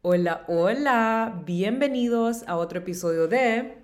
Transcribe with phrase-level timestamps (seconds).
[0.00, 3.82] Hola, hola, bienvenidos a otro episodio de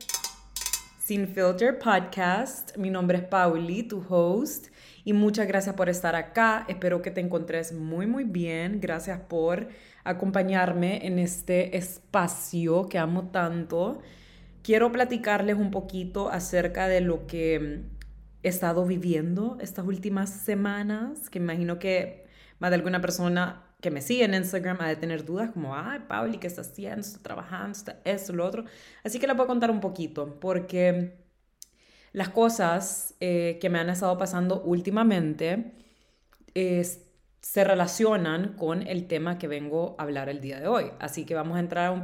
[0.99, 2.75] Sin Filter Podcast.
[2.79, 4.69] Mi nombre es Pauli, tu host,
[5.05, 6.65] y muchas gracias por estar acá.
[6.69, 8.81] Espero que te encontres muy, muy bien.
[8.81, 9.69] Gracias por
[10.05, 14.01] acompañarme en este espacio que amo tanto.
[14.63, 17.85] Quiero platicarles un poquito acerca de lo que
[18.43, 22.27] he estado viviendo estas últimas semanas, que imagino que
[22.59, 26.01] más de alguna persona que me sigue en Instagram ha de tener dudas como, ay,
[26.09, 27.01] Pauli, ¿qué está haciendo?
[27.01, 27.79] ¿Está trabajando?
[27.79, 28.65] ¿Está esto, lo otro?
[29.05, 31.17] Así que les voy a contar un poquito, porque
[32.13, 35.75] las cosas eh, que me han estado pasando últimamente
[37.41, 40.91] se relacionan con el tema que vengo a hablar el día de hoy.
[40.99, 42.03] Así que vamos a entrar a un,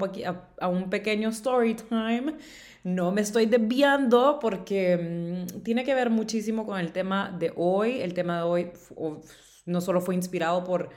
[0.61, 2.37] a, un pequeño story time.
[2.85, 8.01] No me estoy desviando porque mm, tiene que ver muchísimo con el tema de hoy.
[8.01, 8.73] El tema de hoy
[9.67, 10.91] no solo fue inspirado por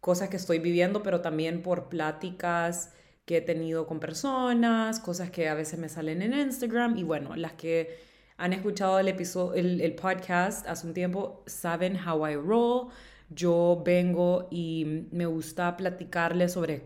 [0.00, 2.92] cosas que estoy viviendo, pero también por pláticas
[3.24, 7.36] que he tenido con personas, cosas que a veces me salen en Instagram y bueno,
[7.36, 7.98] las que
[8.36, 12.88] han escuchado el episodio, el, podcast hace un tiempo saben how I roll.
[13.30, 16.82] Yo vengo y me gusta platicarles sobre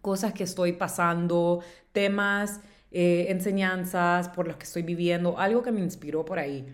[0.00, 1.60] cosas que estoy pasando,
[1.92, 6.66] temas, eh, enseñanzas por los que estoy viviendo, algo que me inspiró por ahí.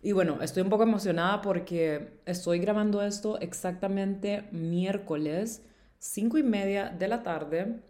[0.00, 5.62] Y bueno, estoy un poco emocionada porque estoy grabando esto exactamente miércoles,
[5.98, 7.80] 5 y media de la tarde.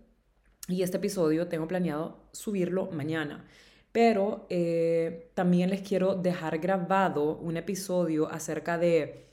[0.68, 3.44] Y este episodio tengo planeado subirlo mañana.
[3.92, 9.27] Pero eh, también les quiero dejar grabado un episodio acerca de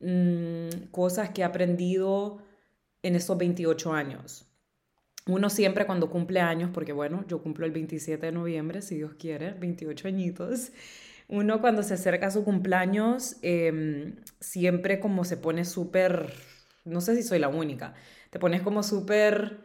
[0.00, 2.38] mm, cosas que he aprendido
[3.02, 4.46] en estos 28 años.
[5.26, 9.14] Uno siempre cuando cumple años, porque bueno, yo cumplo el 27 de noviembre, si Dios
[9.14, 10.72] quiere, 28 añitos
[11.30, 16.32] uno cuando se acerca a su cumpleaños, em, siempre como se pone súper,
[16.84, 17.94] no sé si soy la única,
[18.30, 19.60] te pones como súper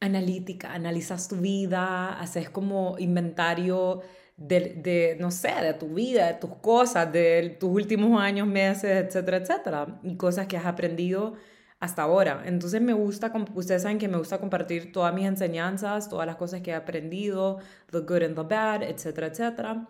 [0.00, 4.02] analítica, analizas tu vida, haces como inventario
[4.36, 9.04] de, de, no sé, de tu vida, de tus cosas, de tus últimos años, meses,
[9.06, 11.34] etcétera, etcétera, y cosas que has aprendido
[11.80, 12.42] hasta ahora.
[12.46, 16.60] Entonces me gusta, ustedes saben que me gusta compartir todas mis enseñanzas, todas las cosas
[16.62, 17.58] que he aprendido,
[17.90, 19.88] the good and the bad, etcétera, etcétera.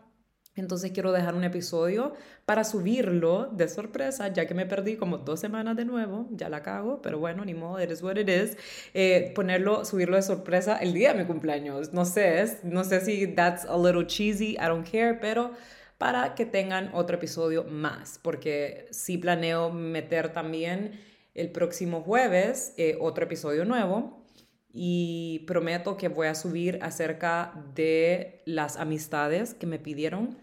[0.55, 2.13] Entonces quiero dejar un episodio
[2.45, 6.63] para subirlo de sorpresa, ya que me perdí como dos semanas de nuevo, ya la
[6.63, 8.57] cago, pero bueno, ni modo, it is what it is.
[8.93, 11.95] Eh, ponerlo, subirlo de sorpresa el día de mi cumpleaños.
[11.95, 15.53] No sé, no sé si that's a little cheesy, I don't care, pero
[15.97, 21.01] para que tengan otro episodio más, porque sí planeo meter también
[21.35, 24.23] el próximo jueves eh, otro episodio nuevo
[24.73, 30.42] y prometo que voy a subir acerca de las amistades que me pidieron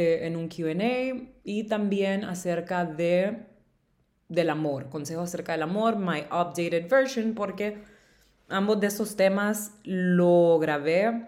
[0.00, 3.48] eh, en un QA y también acerca de
[4.28, 7.78] del amor, consejos acerca del amor, my updated version, porque
[8.48, 11.26] ambos de esos temas lo grabé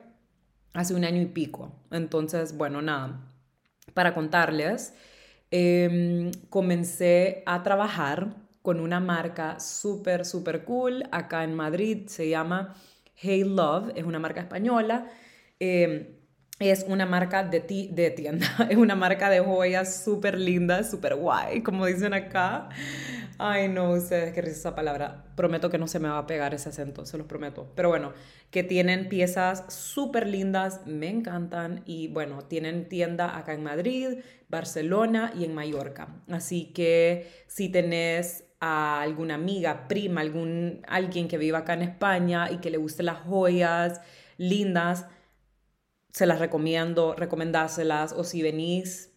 [0.72, 1.72] hace un año y pico.
[1.90, 3.20] Entonces, bueno, nada,
[3.92, 4.94] para contarles,
[5.50, 12.06] em, comencé a trabajar con una marca súper, súper cool acá en Madrid.
[12.06, 12.76] Se llama
[13.16, 15.08] Hey Love, es una marca española.
[15.58, 16.19] Em,
[16.68, 21.14] es una marca de, ti, de tienda, es una marca de joyas súper linda, súper
[21.14, 22.68] guay, como dicen acá.
[23.38, 25.24] Ay, no, ustedes, qué risa esa palabra.
[25.34, 27.72] Prometo que no se me va a pegar ese acento, se los prometo.
[27.74, 28.12] Pero bueno,
[28.50, 31.82] que tienen piezas súper lindas, me encantan.
[31.86, 34.18] Y bueno, tienen tienda acá en Madrid,
[34.50, 36.08] Barcelona y en Mallorca.
[36.30, 42.50] Así que si tenés a alguna amiga, prima, algún, alguien que viva acá en España
[42.50, 44.02] y que le guste las joyas
[44.36, 45.06] lindas,
[46.12, 48.12] se las recomiendo, recomendárselas.
[48.12, 49.12] O si venís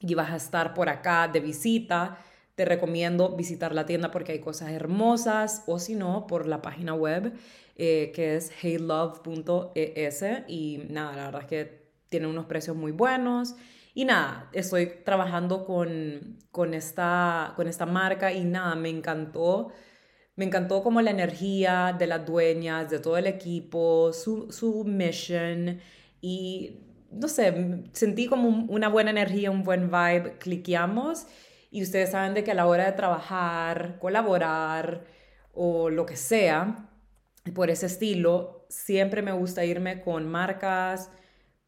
[0.00, 2.18] y vas a estar por acá de visita,
[2.54, 5.64] te recomiendo visitar la tienda porque hay cosas hermosas.
[5.66, 7.32] O si no, por la página web
[7.76, 10.24] eh, que es heylove.es.
[10.48, 13.54] Y nada, la verdad es que tiene unos precios muy buenos.
[13.94, 19.72] Y nada, estoy trabajando con, con, esta, con esta marca y nada, me encantó.
[20.36, 25.80] Me encantó como la energía de las dueñas, de todo el equipo, su, su mission
[26.20, 26.80] y
[27.10, 31.26] no sé, sentí como una buena energía, un buen vibe, cliqueamos
[31.70, 35.04] y ustedes saben de que a la hora de trabajar, colaborar
[35.52, 36.88] o lo que sea,
[37.54, 41.10] por ese estilo, siempre me gusta irme con marcas,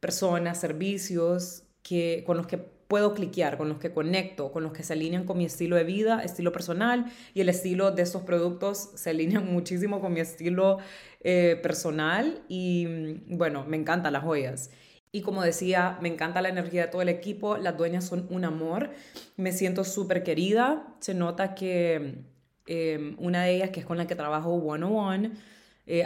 [0.00, 4.82] personas, servicios que, con los que puedo cliquear, con los que conecto, con los que
[4.82, 8.90] se alinean con mi estilo de vida, estilo personal y el estilo de estos productos
[8.96, 10.76] se alinean muchísimo con mi estilo
[11.22, 14.70] eh, personal y mm, bueno, me encantan las joyas.
[15.12, 18.44] Y como decía, me encanta la energía de todo el equipo, las dueñas son un
[18.44, 18.90] amor,
[19.36, 22.24] me siento súper querida, se nota que
[22.66, 25.32] em, una de ellas, que es con la que trabajo one on one,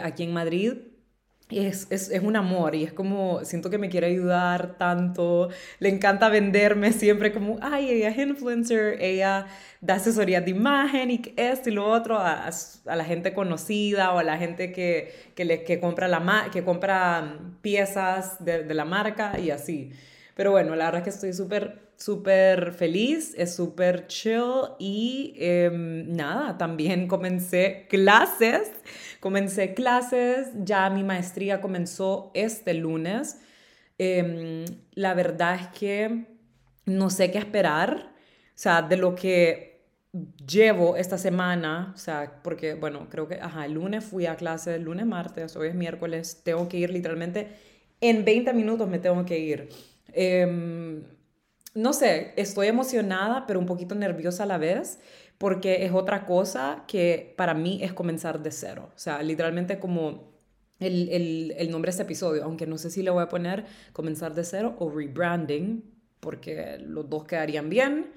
[0.01, 0.73] aquí en Madrid,
[1.49, 5.49] es, es, es, un amor y es como, siento que me quiere ayudar tanto,
[5.79, 9.47] le encanta venderme siempre como, ay, ella es influencer, ella
[9.79, 14.19] da asesoría de imagen y esto y lo otro a, a, la gente conocida o
[14.19, 18.83] a la gente que, que, le, que, compra, la, que compra piezas de, de la
[18.83, 19.91] marca y así.
[20.35, 26.15] Pero bueno, la verdad es que estoy súper, súper feliz, es súper chill y em,
[26.15, 28.71] nada, también comencé clases,
[29.19, 33.39] comencé clases, ya mi maestría comenzó este lunes.
[33.97, 36.25] Em, la verdad es que
[36.85, 39.81] no sé qué esperar, o sea, de lo que
[40.47, 44.75] llevo esta semana, o sea, porque, bueno, creo que, ajá, el lunes fui a clase,
[44.75, 47.47] el lunes, martes, hoy es miércoles, tengo que ir literalmente,
[48.01, 49.69] en 20 minutos me tengo que ir.
[50.13, 51.03] Em,
[51.77, 54.99] no sé, estoy emocionada, pero un poquito nerviosa a la vez,
[55.37, 58.89] porque es otra cosa que para mí es comenzar de cero.
[58.95, 60.33] O sea, literalmente como
[60.79, 63.65] el, el, el nombre de este episodio, aunque no sé si le voy a poner
[63.93, 65.83] comenzar de cero o rebranding,
[66.19, 68.11] porque los dos quedarían bien.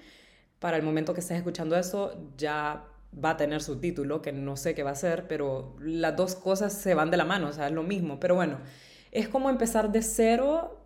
[0.59, 4.57] Para el momento que estés escuchando eso, ya va a tener su título, que no
[4.57, 7.53] sé qué va a ser, pero las dos cosas se van de la mano, o
[7.53, 8.19] sea, es lo mismo.
[8.21, 8.59] Pero bueno,
[9.11, 10.79] es como empezar de cero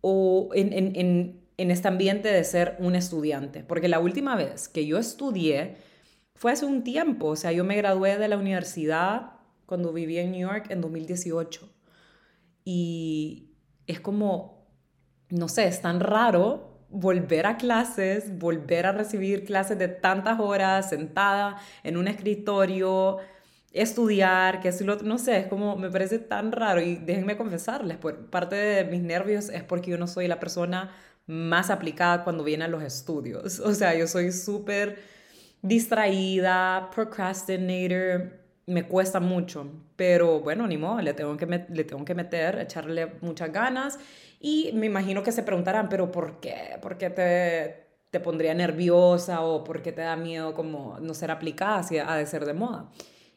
[0.00, 3.64] o en, en, en, en este ambiente de ser un estudiante.
[3.64, 5.76] Porque la última vez que yo estudié
[6.34, 7.28] fue hace un tiempo.
[7.28, 9.32] O sea, yo me gradué de la universidad
[9.66, 11.68] cuando vivía en New York en 2018.
[12.64, 13.50] Y
[13.86, 14.66] es como,
[15.30, 20.88] no sé, es tan raro volver a clases, volver a recibir clases de tantas horas
[20.88, 23.18] sentada en un escritorio
[23.72, 27.96] estudiar, que es lo no sé, es como, me parece tan raro y déjenme confesarles,
[27.96, 30.92] por parte de mis nervios es porque yo no soy la persona
[31.26, 34.98] más aplicada cuando vienen los estudios, o sea, yo soy súper
[35.62, 42.14] distraída, procrastinator, me cuesta mucho, pero bueno, ni modo, le tengo que, le tengo que
[42.14, 43.98] meter, echarle muchas ganas
[44.40, 46.78] y me imagino que se preguntarán, pero ¿por qué?
[46.82, 51.30] ¿Por qué te, te pondría nerviosa o por qué te da miedo como no ser
[51.30, 52.90] aplicada si ha de ser de moda?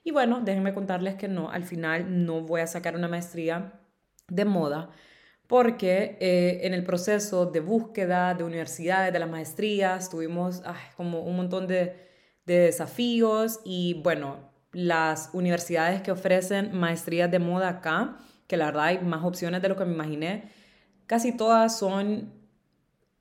[0.03, 3.73] Y bueno, déjenme contarles que no, al final no voy a sacar una maestría
[4.29, 4.89] de moda
[5.47, 10.61] porque eh, en el proceso de búsqueda de universidades, de las maestrías, tuvimos
[10.95, 11.95] como un montón de,
[12.45, 18.17] de desafíos y bueno, las universidades que ofrecen maestrías de moda acá,
[18.47, 20.51] que la verdad hay más opciones de lo que me imaginé,
[21.05, 22.33] casi todas son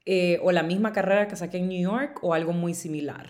[0.05, 3.29] eh, o la misma carrera que saqué en New York o algo muy similar.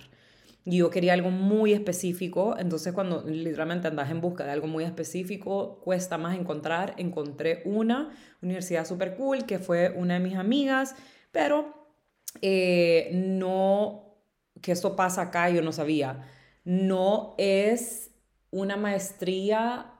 [0.68, 5.78] Yo quería algo muy específico, entonces cuando literalmente andas en busca de algo muy específico,
[5.84, 6.94] cuesta más encontrar.
[6.96, 8.10] Encontré una
[8.42, 10.96] universidad súper cool que fue una de mis amigas,
[11.30, 11.72] pero
[12.42, 14.16] eh, no,
[14.60, 16.26] que esto pasa acá, yo no sabía,
[16.64, 18.10] no es
[18.50, 19.92] una maestría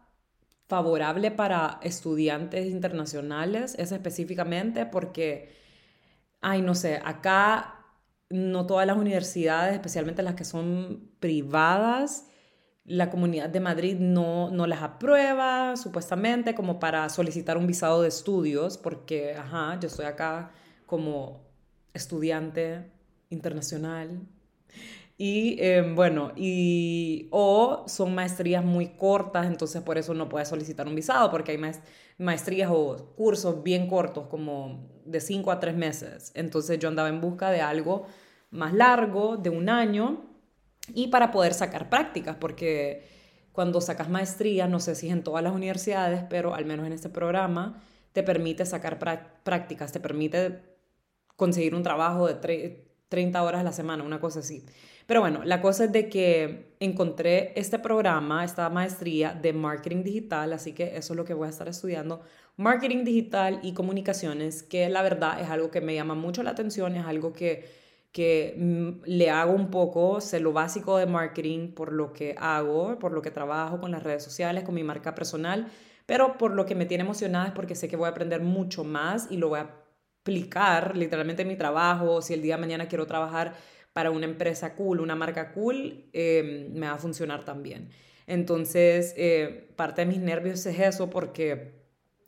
[0.67, 5.55] favorable para estudiantes internacionales, es específicamente porque,
[6.41, 7.76] ay, no sé, acá
[8.31, 12.27] no todas las universidades, especialmente las que son privadas,
[12.85, 18.09] la comunidad de Madrid no, no las aprueba supuestamente como para solicitar un visado de
[18.09, 20.53] estudios, porque, ajá, yo estoy acá
[20.87, 21.45] como
[21.93, 22.91] estudiante
[23.31, 24.21] internacional.
[25.19, 30.87] Y em, bueno, y o son maestrías muy cortas, entonces por eso no puedes solicitar
[30.87, 31.61] un visado, porque hay
[32.19, 36.33] maestrías o cursos bien cortos, como de 5 a 3 meses.
[36.35, 38.07] Entonces yo andaba en busca de algo
[38.57, 40.25] más largo, de un año,
[40.95, 43.07] y para poder sacar prácticas, porque
[43.53, 46.93] cuando sacas maestría, no sé si es en todas las universidades, pero al menos en
[46.93, 47.83] este programa,
[48.13, 48.99] te permite sacar
[49.43, 50.63] prácticas, te permite
[51.37, 54.65] conseguir un trabajo de 30 horas a la semana, una cosa así.
[55.07, 60.53] Pero bueno, la cosa es de que encontré este programa, esta maestría de marketing digital,
[60.53, 62.23] así que eso es lo que voy a estar estudiando,
[62.57, 66.97] marketing digital y comunicaciones, que la verdad es algo que me llama mucho la atención,
[66.97, 67.86] es algo que,
[68.17, 72.99] que mm, le hago un poco, sé lo básico de marketing por lo que hago,
[72.99, 75.69] por lo que trabajo con las redes sociales, con mi marca personal,
[76.07, 78.85] pero por lo que me tiene emocionada es porque sé que voy a aprender mucho
[78.85, 79.71] más y lo voy a
[80.23, 83.53] aplicar literalmente en mi trabajo, si el día de mañana quiero trabajar
[83.93, 87.91] para una empresa cool, una marca cool, eh, me va a funcionar también.
[88.27, 91.86] Entonces, eh, parte de mis nervios es eso porque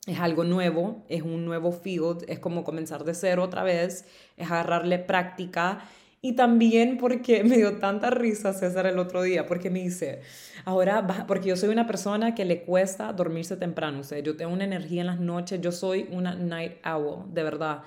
[0.09, 4.05] es algo nuevo, es un nuevo field, es como comenzar de cero otra vez,
[4.37, 5.83] es agarrarle práctica
[6.21, 10.21] Y también porque me dio tanta risa César el otro día, porque me dice,
[10.65, 14.51] ahora, porque yo soy una persona que le cuesta dormirse temprano, o sea, yo tengo
[14.51, 17.83] una energía en las noches, yo soy una night owl, de verdad.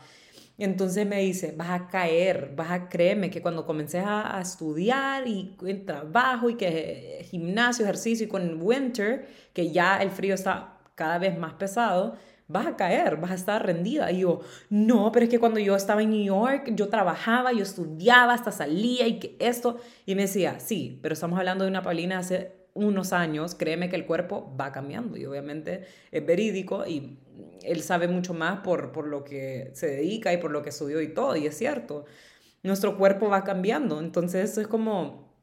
[0.58, 5.56] Entonces me dice, vas a caer, vas a créeme que cuando comencé a, estudiar y
[5.66, 11.18] en trabajo y que gimnasio, ejercicio y con winter, que ya el frío está cada
[11.18, 12.16] vez más pesado,
[12.48, 14.10] vas a caer, vas a estar rendida.
[14.12, 17.62] Y yo, no, pero es que cuando yo estaba en New York, yo trabajaba, yo
[17.62, 19.78] estudiaba, hasta salía y que esto.
[20.06, 23.96] Y me decía, sí, pero estamos hablando de una Paulina hace unos años, créeme que
[23.96, 27.18] el cuerpo va cambiando y obviamente es verídico y
[27.62, 31.00] él sabe mucho más por, por lo que se dedica y por lo que estudió
[31.02, 32.06] y todo, y es cierto.
[32.62, 35.34] Nuestro cuerpo va cambiando, entonces eso es como,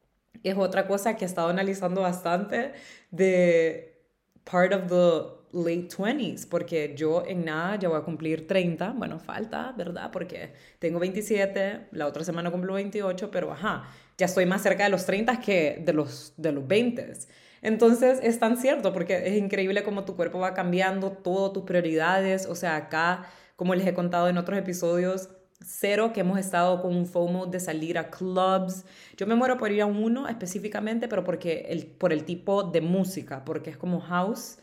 [0.43, 2.73] es otra cosa que he estado analizando bastante
[3.11, 4.01] de
[4.43, 9.19] part of the late 20s, porque yo en nada ya voy a cumplir 30, bueno,
[9.19, 10.09] falta, ¿verdad?
[10.11, 14.89] Porque tengo 27, la otra semana cumplo 28, pero ajá, ya estoy más cerca de
[14.89, 17.13] los 30 que de los, de los 20.
[17.61, 22.45] Entonces es tan cierto porque es increíble cómo tu cuerpo va cambiando, todo tus prioridades,
[22.45, 23.25] o sea, acá,
[23.55, 25.29] como les he contado en otros episodios,
[25.61, 28.85] cero que hemos estado con un FOMO de salir a clubs.
[29.17, 32.81] Yo me muero por ir a uno específicamente, pero porque el, por el tipo de
[32.81, 34.59] música, porque es como house,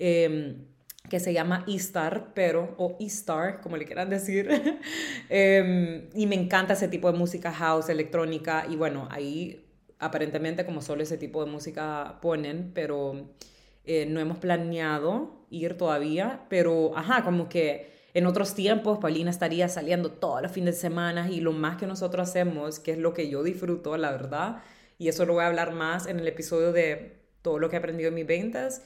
[0.00, 0.66] em,
[1.08, 4.48] que se llama E-Star, pero, o E-Star, como le quieran decir.
[5.28, 9.66] Em, y me encanta ese tipo de música house, electrónica, y bueno, ahí
[9.98, 13.28] aparentemente como solo ese tipo de música ponen, pero
[13.84, 19.68] eh, no hemos planeado ir todavía, pero ajá, como que en otros tiempos Paulina estaría
[19.68, 23.14] saliendo todos los fines de semana y lo más que nosotros hacemos, que es lo
[23.14, 24.62] que yo disfruto, la verdad,
[24.98, 27.78] y eso lo voy a hablar más en el episodio de todo lo que he
[27.78, 28.82] aprendido en mis ventas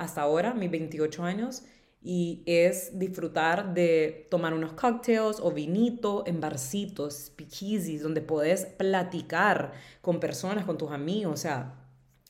[0.00, 1.62] hasta ahora, mis 28 años,
[2.02, 9.72] y es disfrutar de tomar unos cocktails o vinito en barcitos, speakeasies, donde puedes platicar
[10.00, 11.76] con personas, con tus amigos, o sea,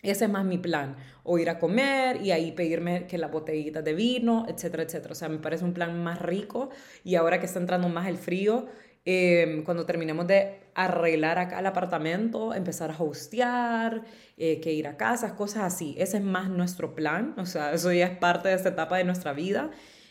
[0.02, 3.84] ese es más mi plan, o ir a comer y ahí pedirme que las botellitas
[3.84, 5.12] de vino, etcétera, etcétera.
[5.12, 6.70] O sea, me parece un plan más rico
[7.04, 8.66] y ahora que está entrando más el frío,
[9.04, 14.02] Em, cuando terminemos de arreglar acá el apartamento, empezar a hostear,
[14.36, 15.94] eh, que ir a casas, cosas así.
[15.98, 19.04] Ese es más nuestro plan, o sea, eso ya es parte de esta etapa de
[19.04, 19.70] nuestra vida.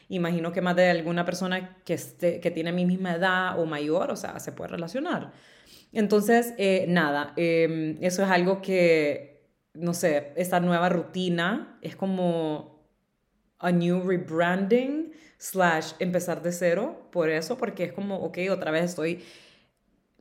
[0.10, 4.12] Imagino que más de alguna persona que, esté, que tiene mi misma edad o mayor,
[4.12, 5.34] o sea, se puede relacionar.
[5.92, 12.79] Entonces, eh, nada, em, eso es algo que, no sé, esta nueva rutina es como
[13.60, 18.86] a new rebranding slash empezar de cero, por eso, porque es como, ok, otra vez
[18.86, 19.24] estoy,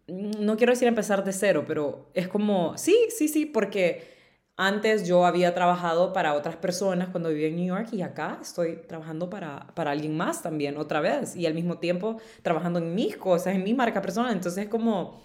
[0.07, 4.16] no quiero decir empezar de cero, pero es como, sí, sí, sí, porque
[4.57, 8.76] antes yo había trabajado para otras personas cuando vivía en New York y acá estoy
[8.88, 13.16] trabajando para, para alguien más también, otra vez, y al mismo tiempo trabajando en mis
[13.16, 15.21] cosas, en mi marca personal, entonces es como,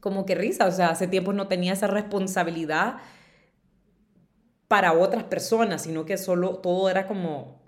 [0.00, 2.98] como que risa, o sea, hace tiempo no tenía esa responsabilidad
[4.68, 7.62] para otras personas, sino que solo todo era como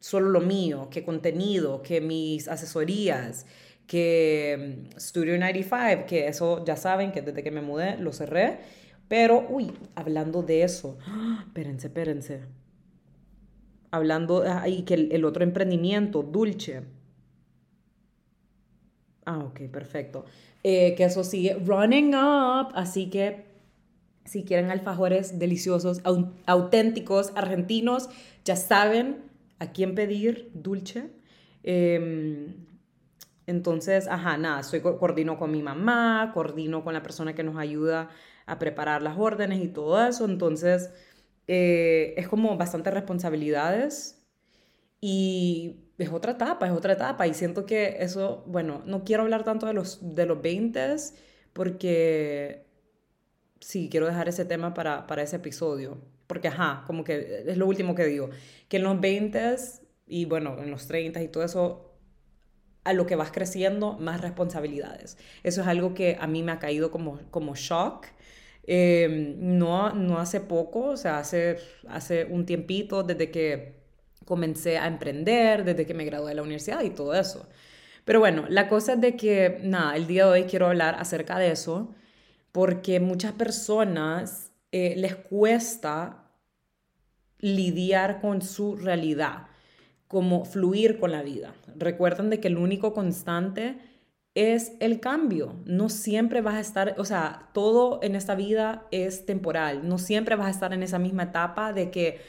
[0.00, 3.46] solo lo mío, que contenido, que mis asesorías,
[3.86, 8.58] que mm, Studio 95, que eso ya saben que desde que me mudé lo cerré.
[9.08, 10.96] Pero, uy, hablando de eso,
[11.46, 12.42] espérense, espérense.
[13.90, 16.82] Hablando, ahí que el, otro emprendimiento, Dulce.
[19.26, 20.24] Ah, ok, perfecto.
[20.62, 23.49] Eh, que eso sigue running up, así que
[24.30, 26.02] si quieren alfajores deliciosos,
[26.46, 28.08] auténticos, argentinos,
[28.44, 29.24] ya saben,
[29.58, 31.10] a quién pedir dulce.
[31.64, 32.54] Em,
[33.48, 38.08] entonces, ajá, nada, soy, coordino con mi mamá, coordino con la persona que nos ayuda
[38.46, 40.26] a preparar las órdenes y todo eso.
[40.26, 40.92] Entonces,
[41.48, 44.24] eh, es como bastantes responsabilidades
[45.00, 47.26] y es otra etapa, es otra etapa.
[47.26, 50.96] Y siento que eso, bueno, no quiero hablar tanto de los, de los 20
[51.52, 52.69] porque
[53.60, 55.98] sí, quiero dejar ese tema para, para ese episodio
[56.30, 58.30] porque ajá, como que es lo último que digo,
[58.68, 59.56] que en los 20
[60.06, 61.92] y bueno, en los 30 y todo eso,
[62.84, 65.18] a lo que vas creciendo, más responsabilidades.
[65.42, 68.06] Eso es algo que a mí me ha caído como, como shock.
[68.62, 73.80] Em, no, no hace poco, o sea, hace, hace un tiempito desde que
[74.24, 77.48] comencé a emprender, desde que me gradué de la universidad y todo eso.
[78.04, 81.40] Pero bueno, la cosa es de que, nada, el día de hoy quiero hablar acerca
[81.40, 81.92] de eso,
[82.52, 86.24] porque muchas personas eh, les cuesta
[87.38, 89.46] lidiar con su realidad,
[90.08, 91.54] como fluir con la vida.
[91.76, 93.78] Recuerden de que el único constante
[94.34, 95.56] es el cambio.
[95.64, 99.88] No siempre vas a estar, o sea, todo en esta vida es temporal.
[99.88, 102.20] No siempre vas a estar en esa misma etapa de que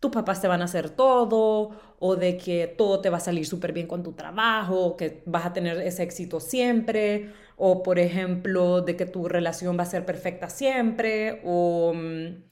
[0.00, 3.46] tus papás te van a hacer todo o de que todo te va a salir
[3.46, 7.32] súper bien con tu trabajo, que vas a tener ese éxito siempre
[7.64, 12.42] o por ejemplo de que tu relación va a ser perfecta siempre, o mm,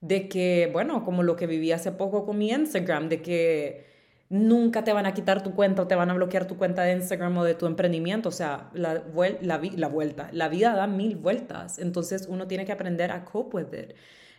[0.00, 3.84] de que, bueno, como lo que viví hace poco con mi Instagram, de que
[4.30, 6.92] nunca te van a quitar tu cuenta o te van a bloquear tu cuenta de
[6.94, 8.30] Instagram o de tu emprendimiento.
[8.30, 11.78] O sea, la, vuelta, la vida da mil vueltas.
[11.78, 13.92] Entonces uno tiene que aprender a cope with it.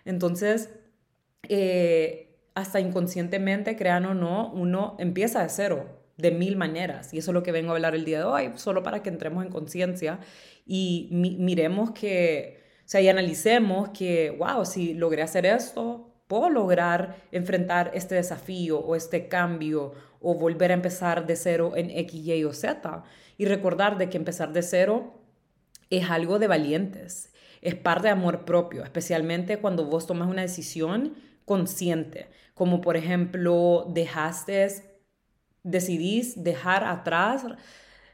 [0.06, 0.72] Entonces,
[1.50, 7.14] eh, hasta inconscientemente, crean o no, uno empieza de cero, de mil maneras.
[7.14, 9.10] Y eso es lo que vengo a hablar el día de hoy, solo para que
[9.10, 10.20] entremos en conciencia
[10.66, 17.18] y miremos que, o sea, y analicemos que, wow, si logré hacer esto, puedo lograr
[17.32, 22.44] enfrentar este desafío o este cambio o volver a empezar de cero en X, Y
[22.44, 23.04] o Z.
[23.38, 25.22] Y recordar de que empezar de cero
[25.90, 27.32] es algo de valientes,
[27.62, 31.14] es parte de amor propio, especialmente cuando vos tomas una decisión
[31.46, 34.95] consciente, como por ejemplo dejaste,
[35.66, 37.46] decidís dejar atrás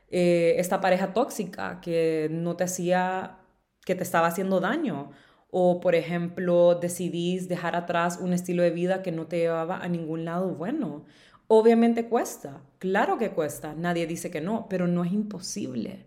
[0.10, 3.40] eh, esta pareja tóxica que no te hacía,
[3.86, 5.12] que te estaba haciendo daño
[5.52, 9.88] o, por ejemplo, decidís dejar atrás un estilo de vida que no te llevaba a
[9.90, 11.06] ningún lado bueno.
[11.48, 16.06] Obviamente cuesta, claro que cuesta, nadie dice que no, pero no es imposible.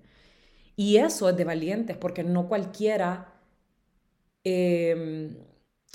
[0.76, 3.34] Y eso es de valientes, porque no cualquiera,
[4.44, 5.36] em,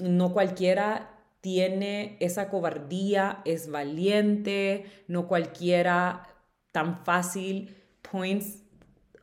[0.02, 1.09] no cualquiera
[1.42, 6.28] tiene esa cobardía, es valiente, no cualquiera
[6.72, 7.76] tan fácil
[8.12, 8.64] points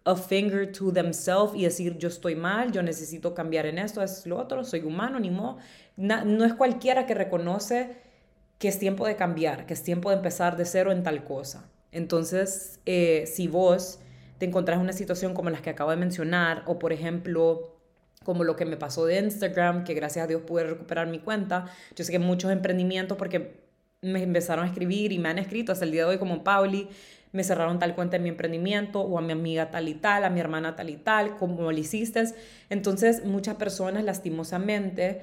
[0.05, 4.27] a finger to themselves y decir yo estoy mal, yo necesito cambiar en esto, es
[4.27, 5.59] lo otro, soy humano, ni modo.
[5.97, 7.97] no es cualquiera que reconoce
[8.59, 11.69] que es tiempo de cambiar, que es tiempo de empezar de cero en tal cosa.
[11.93, 14.01] Entonces, eh, si vos
[14.39, 17.76] te encontrás en una situación como las que acabo de mencionar, o por ejemplo,
[18.27, 21.67] como lo que me pasó de Instagram, que gracias a Dios pude recuperar mi cuenta,
[21.95, 23.61] yo sé que muchos emprendimientos, porque
[24.03, 26.89] me empezaron a escribir y me han escrito hasta el día de hoy como Pauli,
[27.31, 30.31] me cerraron tal cuenta en mi emprendimiento o a mi amiga tal y tal, a
[30.31, 32.25] mi hermana tal y tal, como lo hiciste.
[32.69, 35.23] Entonces muchas personas lastimosamente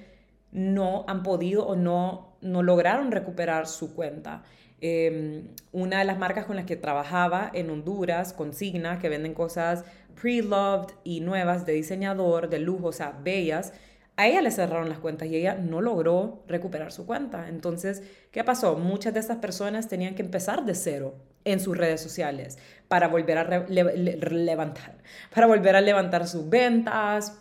[0.51, 4.43] no han podido o no, no lograron recuperar su cuenta.
[4.79, 9.85] Em, una de las marcas con las que trabajaba en Honduras, Consigna, que venden cosas
[10.19, 13.73] pre-loved y nuevas de diseñador, de lujo, o sea, bellas,
[14.15, 17.49] a ella le cerraron las cuentas y ella no logró recuperar su cuenta.
[17.49, 18.77] Entonces, ¿qué pasó?
[18.77, 23.37] Muchas de estas personas tenían que empezar de cero en sus redes sociales para volver
[23.39, 24.97] a levantar,
[25.33, 27.39] para volver a levantar sus ventas.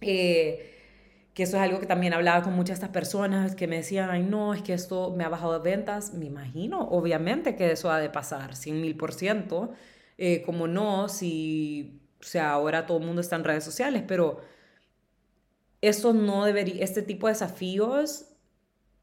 [0.00, 0.72] Eh,
[1.34, 4.08] que eso es algo que también hablaba con muchas de estas personas que me decían,
[4.08, 6.14] ay no, es que esto me ha bajado de ventas.
[6.14, 9.74] Me imagino, obviamente que eso ha de pasar, 100 mil por ciento.
[10.16, 14.40] Eh, como no, si, o sea, ahora todo el mundo está en redes sociales, pero
[15.80, 18.26] eso no debería, este tipo de desafíos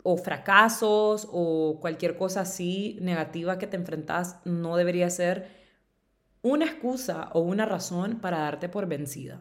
[0.03, 5.47] o fracasos o cualquier cosa así negativa que te enfrentas no debería ser
[6.41, 9.39] una excusa o una razón para darte por vencida.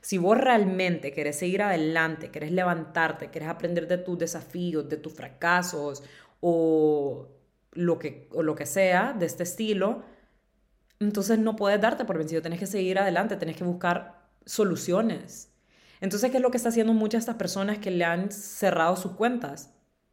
[0.00, 5.12] Si vos realmente querés seguir adelante, querés levantarte, querés aprender de tus desafíos, de tus
[5.12, 6.02] fracasos
[6.40, 7.28] o
[7.72, 10.02] lo que, o lo que sea de este estilo,
[11.02, 15.52] entonces no puedes darte por vencido, tenés que seguir adelante, tenés que buscar soluciones.
[16.00, 18.96] Entonces, ¿qué es lo que está haciendo muchas de estas personas que le han cerrado
[18.96, 19.72] sus cuentas?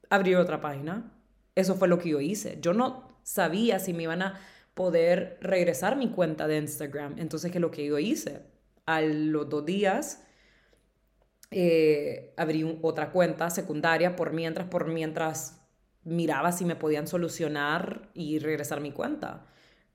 [0.09, 1.11] Abrir otra página.
[1.55, 2.59] Eso fue lo que yo hice.
[2.61, 4.39] Yo no sabía si me iban a
[4.75, 7.15] poder regresar mi cuenta de Instagram.
[7.17, 8.43] Entonces, ¿qué es lo que yo hice?
[8.85, 10.23] A los dos días
[11.51, 15.59] eh, abrí otra cuenta secundaria por mientras, por mientras
[16.03, 19.45] miraba si me podían solucionar y regresar mi cuenta.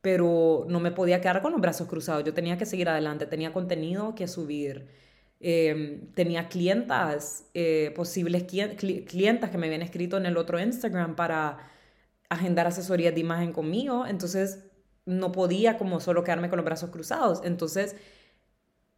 [0.04, 2.22] Pero no me podía quedar con los brazos cruzados.
[2.22, 4.86] Yo tenía que seguir adelante, tenía contenido que subir
[5.46, 11.58] Em, tenía clientas, eh, posibles clientas que me habían escrito en el otro Instagram para
[12.30, 14.64] agendar asesorías de imagen conmigo, entonces
[15.04, 17.42] no podía como solo quedarme con los brazos cruzados.
[17.44, 17.94] Entonces,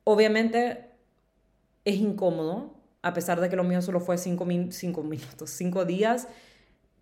[0.04, 0.90] obviamente
[1.84, 6.28] es incómodo, a pesar de que lo mío solo fue cinco, cinco minutos, cinco días.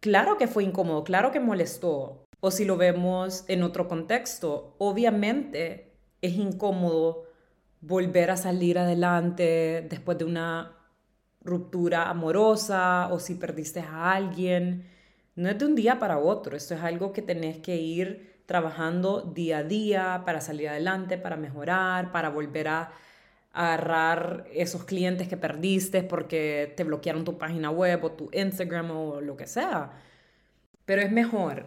[0.00, 2.24] Claro que fue incómodo, claro que molestó.
[2.40, 7.24] O si lo vemos en otro contexto, obviamente es incómodo
[7.80, 10.76] volver a salir adelante después de una
[11.42, 14.88] ruptura amorosa o si perdiste a alguien.
[15.36, 19.20] No es de un día para otro, esto es algo que tenés que ir trabajando
[19.22, 22.92] día a día para salir adelante, para mejorar, para volver a
[23.52, 29.20] agarrar esos clientes que perdiste porque te bloquearon tu página web o tu Instagram o
[29.20, 29.92] lo que sea.
[30.84, 31.66] Pero es mejor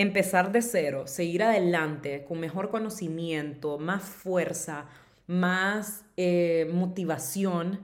[0.00, 4.86] empezar de cero, seguir adelante con mejor conocimiento, más fuerza,
[5.26, 7.80] más eh, motivación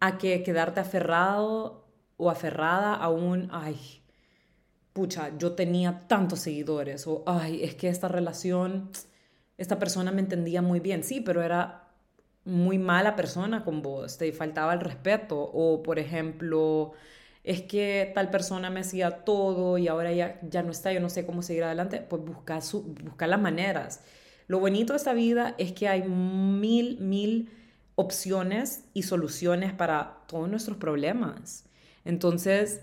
[0.00, 3.76] a que quedarte aferrado o aferrada a un, ay,
[4.92, 8.90] pucha, yo tenía tantos seguidores o, ay, es que esta relación
[9.62, 11.88] esta persona me entendía muy bien, sí, pero era
[12.44, 15.38] muy mala persona con vos, te faltaba el respeto.
[15.40, 16.92] O, por ejemplo,
[17.44, 21.10] es que tal persona me hacía todo y ahora ya, ya no está, yo no
[21.10, 24.02] sé cómo seguir adelante, pues buscar, su, buscar las maneras.
[24.46, 27.50] Lo bonito de esta vida es que hay mil, mil
[27.94, 31.64] opciones y soluciones para todos nuestros problemas.
[32.04, 32.80] Entonces,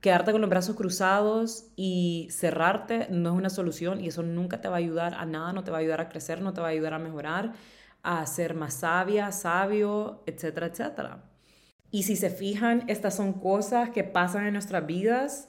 [0.00, 4.68] quedarte con los brazos cruzados y cerrarte no es una solución y eso nunca te
[4.68, 6.68] va a ayudar a nada, no te va a ayudar a crecer, no te va
[6.68, 7.54] a ayudar a mejorar,
[8.02, 11.27] a ser más sabia, sabio, etcétera, etcétera.
[11.90, 15.48] Y si se fijan, estas son cosas que pasan en nuestras vidas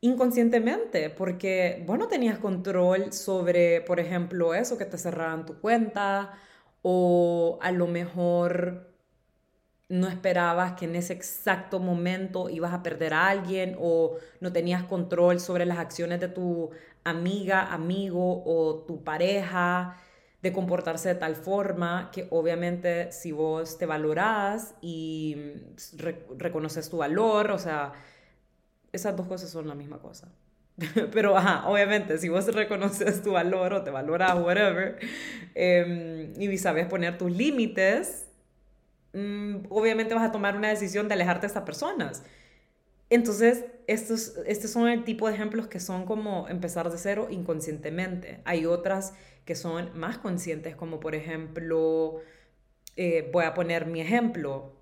[0.00, 6.38] inconscientemente, porque vos no tenías control sobre, por ejemplo, eso que te cerraran tu cuenta
[6.82, 8.94] o a lo mejor
[9.88, 14.84] no esperabas que en ese exacto momento ibas a perder a alguien o no tenías
[14.84, 16.70] control sobre las acciones de tu
[17.04, 19.96] amiga, amigo o tu pareja
[20.42, 25.36] de comportarse de tal forma que obviamente si vos te valorás y
[26.36, 27.92] reconoces tu valor, o sea,
[28.92, 30.28] esas dos cosas son la misma cosa.
[31.12, 34.98] Pero, ajá, obviamente, si vos reconoces tu valor o te valoras, whatever,
[35.54, 38.28] em, y sabes poner tus límites,
[39.12, 42.22] mm, obviamente vas a tomar una decisión de alejarte de estas personas.
[43.10, 48.40] Entonces, estos, estos son el tipo de ejemplos que son como empezar de cero inconscientemente.
[48.44, 49.14] Hay otras
[49.46, 52.20] que son más conscientes, como por ejemplo,
[52.96, 54.74] eh, voy a poner mi ejemplo,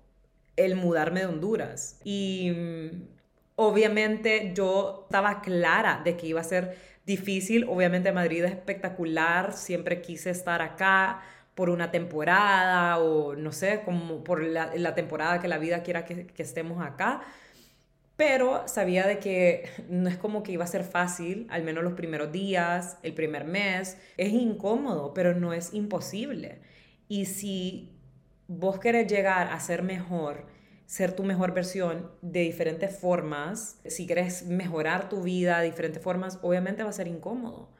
[0.57, 2.01] el mudarme de Honduras.
[2.03, 3.07] Y mm,
[3.55, 7.63] obviamente yo estaba clara de que iba a ser difícil.
[7.69, 11.21] Obviamente Madrid es espectacular, siempre quise estar acá
[11.55, 16.27] por una temporada o no sé, como por la, temporada que la vida quiera que,
[16.27, 17.21] que estemos acá
[18.17, 21.93] pero sabía de que no es como que iba a ser fácil, al menos los
[21.93, 23.97] primeros días, el primer mes.
[24.17, 26.59] Es incómodo, pero no es imposible.
[27.07, 27.97] Y si
[28.47, 30.47] vos querés llegar a ser mejor,
[30.85, 36.39] ser tu mejor versión de diferentes formas, si querés mejorar tu vida de diferentes formas,
[36.41, 37.71] obviamente va a ser incómodo.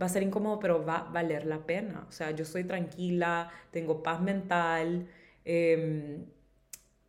[0.00, 2.04] Va a ser incómodo, pero va a valer la pena.
[2.08, 5.08] O sea, yo estoy tranquila, tengo paz mental.
[5.44, 6.26] Eh,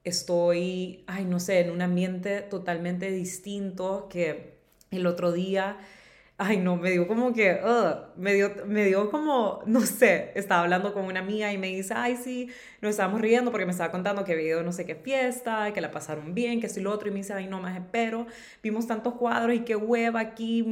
[0.10, 4.58] estoy, ay, no sé, en un ambiente totalmente distinto que
[4.92, 5.78] el otro día,
[6.38, 7.60] ay, no, me dio como que,
[8.16, 11.94] me, dio, me dio como, no sé, estaba hablando con una amiga y me dice,
[11.96, 12.50] ay, sí,
[12.82, 15.82] nos estábamos riendo porque me estaba contando que había ido no sé qué fiesta, que
[15.82, 18.28] la pasaron bien, que esto y lo otro, y me dice, ay, no, más espero,
[18.62, 20.64] vimos tantos cuadros y qué hueva aquí,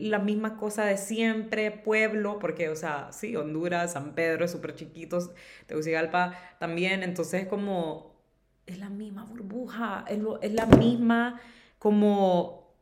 [0.00, 4.74] la misma cosa de siempre, pueblo, porque, o sea, sí, Honduras, San Pedro es súper
[4.74, 5.30] chiquitos,
[5.66, 8.11] Tegucigalpa también, entonces como
[8.66, 11.40] es la misma burbuja, es, es la misma
[11.78, 12.74] como,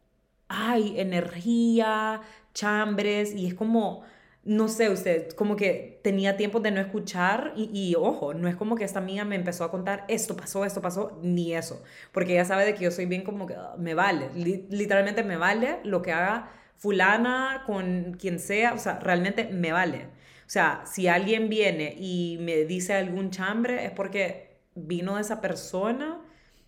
[0.49, 2.21] ay, energía,
[2.55, 4.03] chambres, y es como,
[4.45, 8.77] no sé, usted, como que tenía tiempo de no escuchar y, ojo, no es como
[8.77, 12.45] que esta amiga me empezó a contar esto pasó, esto pasó, ni eso, porque ella
[12.45, 16.03] sabe de que yo soy bien como que ah, me vale, literalmente me vale lo
[16.03, 20.07] que haga fulana con quien sea, o sea, realmente me vale.
[20.47, 25.41] O sea, si alguien viene y me dice algún chambre es porque vino de esa
[25.41, 26.21] persona,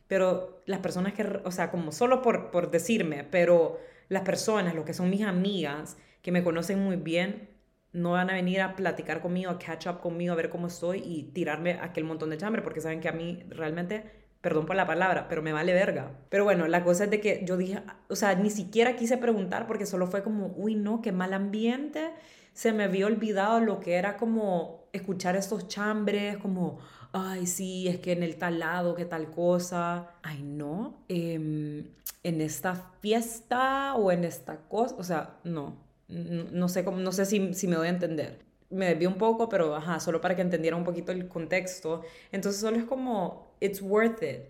[0.08, 4.84] pero las personas que, o sea, como solo por, por decirme, pero las personas, lo
[4.84, 7.48] que son mis amigas, que me conocen muy bien,
[7.92, 11.02] no van a venir a platicar conmigo, a catch up conmigo, a ver cómo estoy
[11.04, 14.04] y tirarme aquel montón de chambre, porque saben que a mí realmente,
[14.40, 16.12] perdón por la palabra, pero me vale verga.
[16.30, 19.66] Pero bueno, la cosa es de que yo dije, o sea, ni siquiera quise preguntar
[19.66, 22.10] porque solo fue como, uy, no, qué mal ambiente.
[22.54, 26.78] Se me había olvidado lo que era como escuchar estos chambres, como,
[27.12, 30.10] ay, sí, es que en el tal lado, que tal cosa.
[30.22, 31.86] Ay, no, em,
[32.22, 35.76] en esta fiesta o en esta cosa, o sea, no,
[36.08, 38.38] no, sé, cómo, no sé si, si me doy a entender.
[38.70, 42.02] Me desvié un poco, pero ajá, solo para que entendiera un poquito el contexto.
[42.32, 44.40] Entonces solo es como, it's worth it.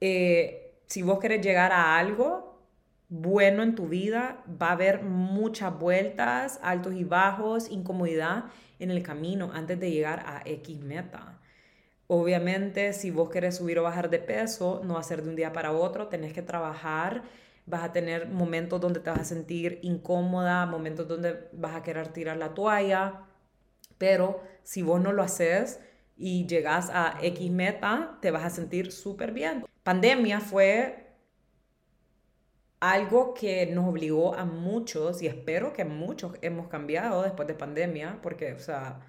[0.00, 2.60] Eh, si vos querés llegar a algo
[3.08, 8.44] bueno en tu vida, va a haber muchas vueltas, altos y bajos, incomodidad
[8.78, 11.38] en el camino antes de llegar a X meta.
[12.08, 15.36] Obviamente, si vos querés subir o bajar de peso, no va a ser de un
[15.36, 17.22] día para otro, tenés que trabajar,
[17.66, 22.08] vas a tener momentos donde te vas a sentir incómoda, momentos donde vas a querer
[22.08, 23.22] tirar la toalla,
[23.98, 25.80] pero si vos no lo haces
[26.16, 29.64] y llegas a X meta, te vas a sentir súper bien.
[29.82, 31.06] Pandemia fue
[32.78, 38.20] algo que nos obligó a muchos, y espero que muchos hemos cambiado después de pandemia,
[38.22, 39.00] porque, o sea,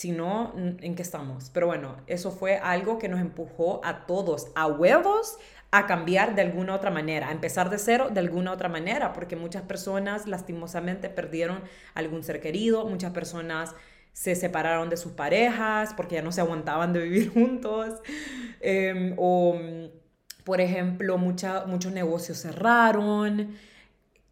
[0.00, 1.50] si no, ¿en qué estamos?
[1.52, 5.36] Pero bueno, eso fue algo que nos empujó a todos, a huevos,
[5.72, 9.36] a cambiar de alguna otra manera, a empezar de cero de alguna otra manera, porque
[9.36, 11.60] muchas personas lastimosamente perdieron
[11.92, 13.74] algún ser querido, muchas personas
[14.14, 18.00] se separaron de sus parejas porque ya no se aguantaban de vivir juntos,
[18.62, 19.60] em, o
[20.44, 23.54] por ejemplo, muchos negocios cerraron.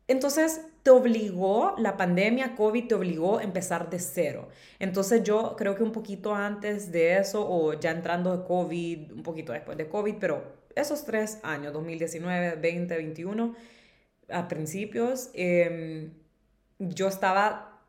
[0.06, 4.48] Entonces, te obligó, la pandemia COVID te obligó a empezar de cero.
[4.78, 9.22] Entonces yo creo que un poquito antes de eso, o ya entrando de COVID, un
[9.22, 13.54] poquito después de COVID, pero esos tres años, 2019, 20, 21,
[14.30, 16.12] a principios, em,
[16.78, 17.82] yo estaba,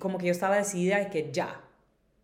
[0.00, 1.60] como que yo estaba decidida de que ya,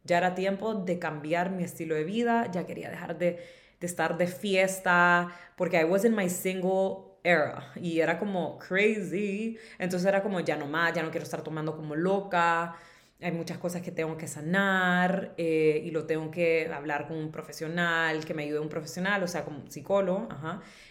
[0.05, 3.39] ya era tiempo de cambiar mi estilo de vida, ya quería dejar de,
[3.81, 9.59] de estar de fiesta, porque I was in my single era y era como crazy.
[9.79, 12.77] Entonces era como ya no más, ya no quiero estar tomando como loca.
[13.21, 17.31] Hay muchas cosas que tengo que sanar eh, y lo tengo que hablar con un
[17.31, 20.29] profesional, que me ayude un profesional, o sea, como psicólogo.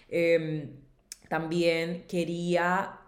[0.09, 0.71] Em,
[1.27, 2.99] también quería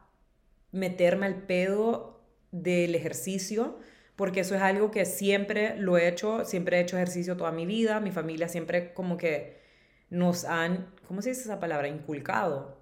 [0.71, 3.79] meterme al pedo del ejercicio,
[4.15, 7.65] porque eso es algo que siempre lo he hecho, siempre he hecho ejercicio toda mi
[7.65, 9.59] vida, mi familia siempre como que
[10.09, 11.87] nos han, ¿cómo se dice esa palabra?
[11.87, 12.80] Inculcado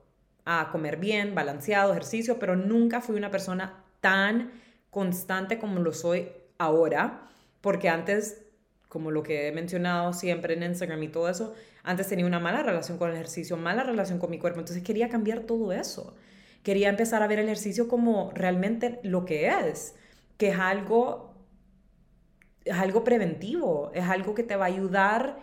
[0.51, 4.51] a comer bien, balanceado, ejercicio, pero nunca fui una persona tan
[4.89, 7.29] constante como lo soy ahora,
[7.61, 8.41] porque antes,
[8.87, 12.63] como lo que he mencionado siempre en Instagram y todo eso, antes tenía una mala
[12.63, 16.15] relación con el ejercicio, mala relación con mi cuerpo, entonces quería cambiar todo eso.
[16.63, 19.95] Quería empezar a ver el ejercicio como realmente lo que es,
[20.37, 21.29] que es algo
[22.65, 25.39] es algo preventivo, es algo que te va a ayudar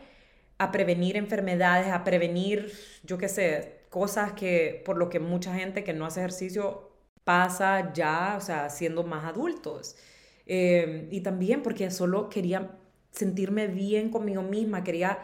[0.59, 2.73] a prevenir enfermedades, a prevenir,
[3.05, 6.91] yo qué sé, cosas que por lo que mucha gente que no hace ejercicio
[7.25, 9.97] pasa ya, o sea, siendo más adultos.
[10.45, 12.77] Em, y también porque solo quería
[13.11, 15.21] sentirme bien conmigo misma, quería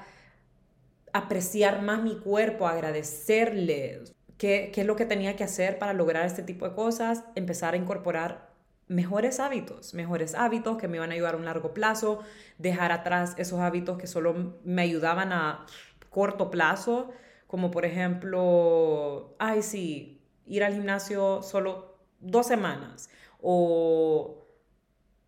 [1.13, 4.05] apreciar más mi cuerpo, agradecerle.
[4.39, 7.25] ¿Qué, ¿Qué es lo que tenía que hacer para lograr este tipo de cosas?
[7.35, 8.55] Empezar a incorporar
[8.89, 12.21] mejores hábitos, mejores hábitos que me iban a ayudar a un largo plazo,
[12.57, 15.67] dejar atrás esos hábitos que solo me ayudaban a
[16.09, 17.13] corto plazo
[17.53, 23.11] como por ejemplo, ay, sí, ir al gimnasio solo dos semanas
[23.43, 24.49] o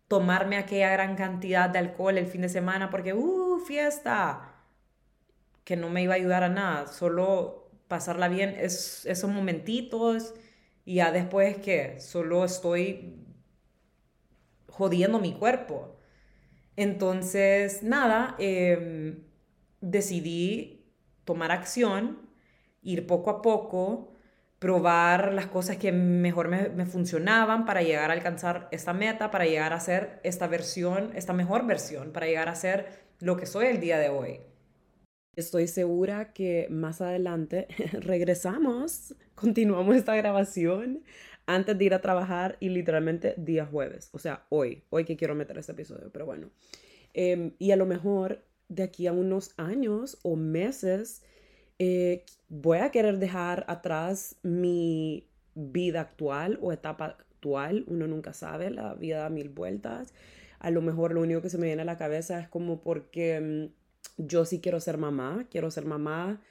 [0.07, 4.55] tomarme aquella gran cantidad de alcohol el fin de semana porque, uh, fiesta,
[5.63, 10.33] que no me iba a ayudar a nada, solo pasarla bien es, esos momentitos
[10.83, 13.23] y ya después que solo estoy
[14.67, 15.95] jodiendo mi cuerpo.
[16.75, 19.25] Entonces, nada, em,
[19.79, 20.74] decidí
[21.25, 22.19] tomar acción,
[22.81, 24.11] ir poco a poco,
[24.59, 29.73] probar las cosas que mejor me, funcionaban para llegar a alcanzar esta meta, para llegar
[29.73, 33.79] a ser esta versión, esta mejor versión, para llegar a ser lo que soy el
[33.79, 34.39] día de hoy.
[35.35, 41.03] Estoy segura que más adelante regresamos, continuamos esta grabación
[41.45, 45.35] antes de ir a trabajar y literalmente día jueves, o sea, hoy, hoy que quiero
[45.35, 46.49] meter este episodio, pero bueno.
[47.13, 51.23] Em, y a lo mejor de aquí a unos años o meses
[51.79, 57.85] eh, voy a querer dejar atrás mi vida actual o etapa actual.
[57.87, 60.13] Uno nunca sabe, la vida da mil vueltas.
[60.59, 63.39] A lo mejor lo único que se me viene a la cabeza es como porque
[64.17, 66.41] mm, yo sí quiero ser mamá, quiero ser mamá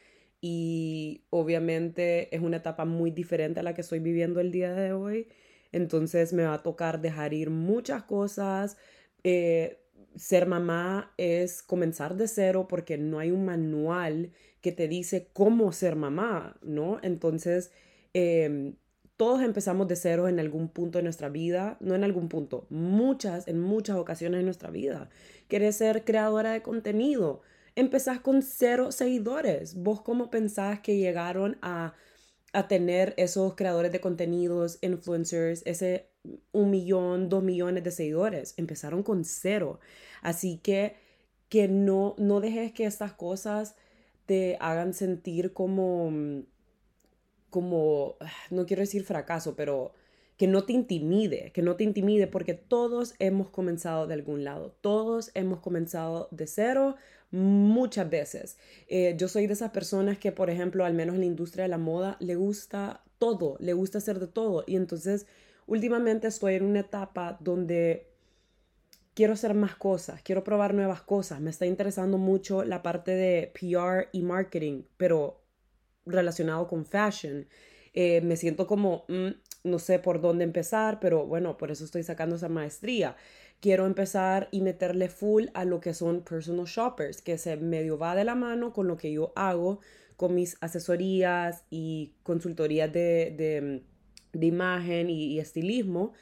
[0.40, 4.92] y obviamente es una etapa muy diferente a la que estoy viviendo el día de
[4.92, 5.28] hoy.
[5.72, 8.76] Entonces me va a tocar dejar ir muchas cosas.
[9.24, 9.83] Eh,
[10.16, 15.72] ser mamá es comenzar de cero porque no hay un manual que te dice cómo
[15.72, 16.98] ser mamá, ¿no?
[17.02, 17.70] Entonces,
[18.12, 18.76] em,
[19.16, 23.46] todos empezamos de cero en algún punto de nuestra vida, no en algún punto, muchas,
[23.48, 25.08] en muchas ocasiones de nuestra vida.
[25.48, 27.42] Quieres ser creadora de contenido,
[27.76, 29.74] empezás con cero seguidores.
[29.76, 31.94] ¿Vos cómo pensás que llegaron a,
[32.52, 36.13] a tener esos creadores de contenidos, influencers, ese
[36.52, 38.54] un millón, dos millones de seguidores.
[38.56, 39.80] Empezaron con cero.
[40.22, 40.96] Así que
[41.48, 43.76] que no, no dejes que estas cosas
[44.26, 46.10] te hagan sentir como,
[47.50, 48.16] como,
[48.50, 49.92] no quiero decir fracaso, pero
[50.36, 54.74] que no te intimide, que no te intimide, porque todos hemos comenzado de algún lado,
[54.80, 56.96] todos hemos comenzado de cero
[57.30, 58.58] muchas veces.
[58.88, 61.68] Eh, yo soy de esas personas que, por ejemplo, al menos en la industria de
[61.68, 65.26] la moda, le gusta todo, le gusta hacer de todo, y entonces
[65.66, 68.08] últimamente estoy en una etapa donde
[69.14, 71.40] quiero hacer más cosas, quiero probar nuevas cosas.
[71.40, 75.42] Me está interesando mucho la parte de PR y marketing, pero
[76.06, 77.46] relacionado con fashion.
[77.92, 79.28] Eh, me siento como, mm,
[79.64, 83.16] no sé por dónde empezar, pero bueno, por eso estoy sacando esa maestría.
[83.60, 88.14] Quiero empezar y meterle full a lo que son personal shoppers, que se medio va
[88.14, 89.80] de la mano con lo que yo hago
[90.16, 93.84] con mis asesorías y consultorías de,
[94.42, 96.12] imagen y, estilismo,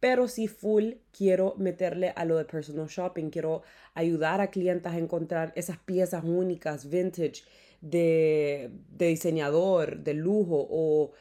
[0.00, 3.62] pero sí full quiero meterle a lo de personal shopping, quiero
[3.94, 7.42] ayudar a clientes a encontrar esas piezas únicas, vintage,
[7.80, 11.12] de, de diseñador, de lujo o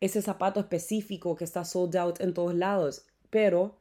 [0.00, 3.78] ese zapato específico que está sold out en todos lados, pero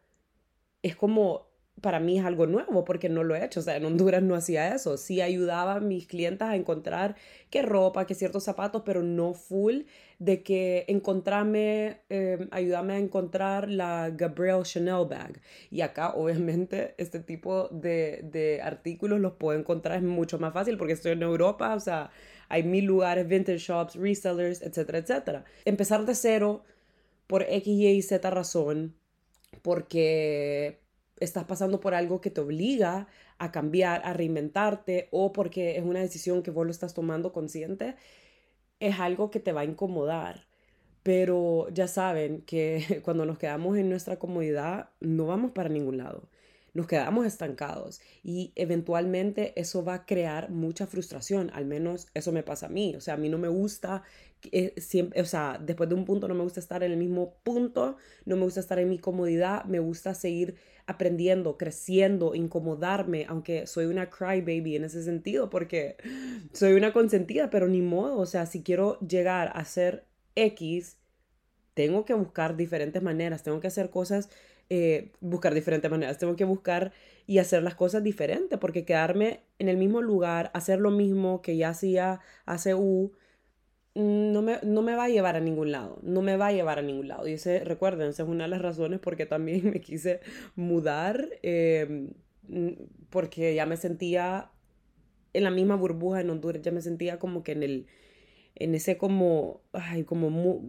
[0.82, 1.47] es como
[1.82, 3.60] para mí es algo nuevo porque no lo he hecho.
[3.60, 4.98] O sea, en Honduras no hacía eso.
[4.98, 7.16] Sí ayudaba a mis clientes a encontrar
[7.50, 9.82] qué ropa, qué ciertos zapatos, pero no full
[10.20, 15.40] de que encontrarme, eh, a encontrar la Gabrielle Chanel bag.
[15.70, 20.78] Y acá, obviamente, este tipo de, de artículos los puedo encontrar es mucho más fácil
[20.78, 21.76] porque estoy en Europa.
[21.76, 22.12] O sea,
[22.50, 25.46] hay mil lugares, vintage shops, resellers, etcétera, etcétera.
[25.66, 26.64] Empezar de cero
[27.28, 28.96] por X, Y, Z razón
[29.62, 30.80] porque
[31.20, 36.00] estás pasando por algo que te obliga a cambiar, a reinventarte o porque es una
[36.00, 37.96] decisión que vos lo estás tomando consciente,
[38.80, 40.48] es algo que te va a incomodar.
[41.04, 46.30] Pero ya saben que cuando nos quedamos en nuestra comodidad no vamos para ningún lado.
[46.74, 52.44] Nos quedamos estancados y eventualmente eso va a crear mucha frustración, al menos eso me
[52.44, 54.04] pasa a mí, o sea, a mí no me gusta,
[54.52, 57.34] eh, siempre, o sea, después de un punto no me gusta estar en el mismo
[57.42, 60.56] punto, no me gusta estar en mi comodidad, me gusta seguir
[60.88, 65.98] aprendiendo, creciendo, incomodarme, aunque soy una crybaby en ese sentido, porque
[66.54, 70.98] soy una consentida, pero ni modo, o sea, si quiero llegar a ser X,
[71.74, 74.30] tengo que buscar diferentes maneras, tengo que hacer cosas
[74.70, 76.92] eh, buscar diferentes maneras, tengo que buscar
[77.26, 81.56] y hacer las cosas diferentes, porque quedarme en el mismo lugar, hacer lo mismo que
[81.56, 83.14] ya hacía hace U,
[83.98, 86.78] no me, no me va a llevar a ningún lado, no me va a llevar
[86.78, 87.28] a ningún lado.
[87.28, 90.22] Y ese, recuerden, esa es una de las razones porque también me quise
[90.56, 92.12] mudar, em,
[93.10, 94.52] porque ya me sentía
[95.34, 97.88] en la misma burbuja en Honduras, ya me sentía como que en el,
[98.56, 100.62] en ese como, ay, como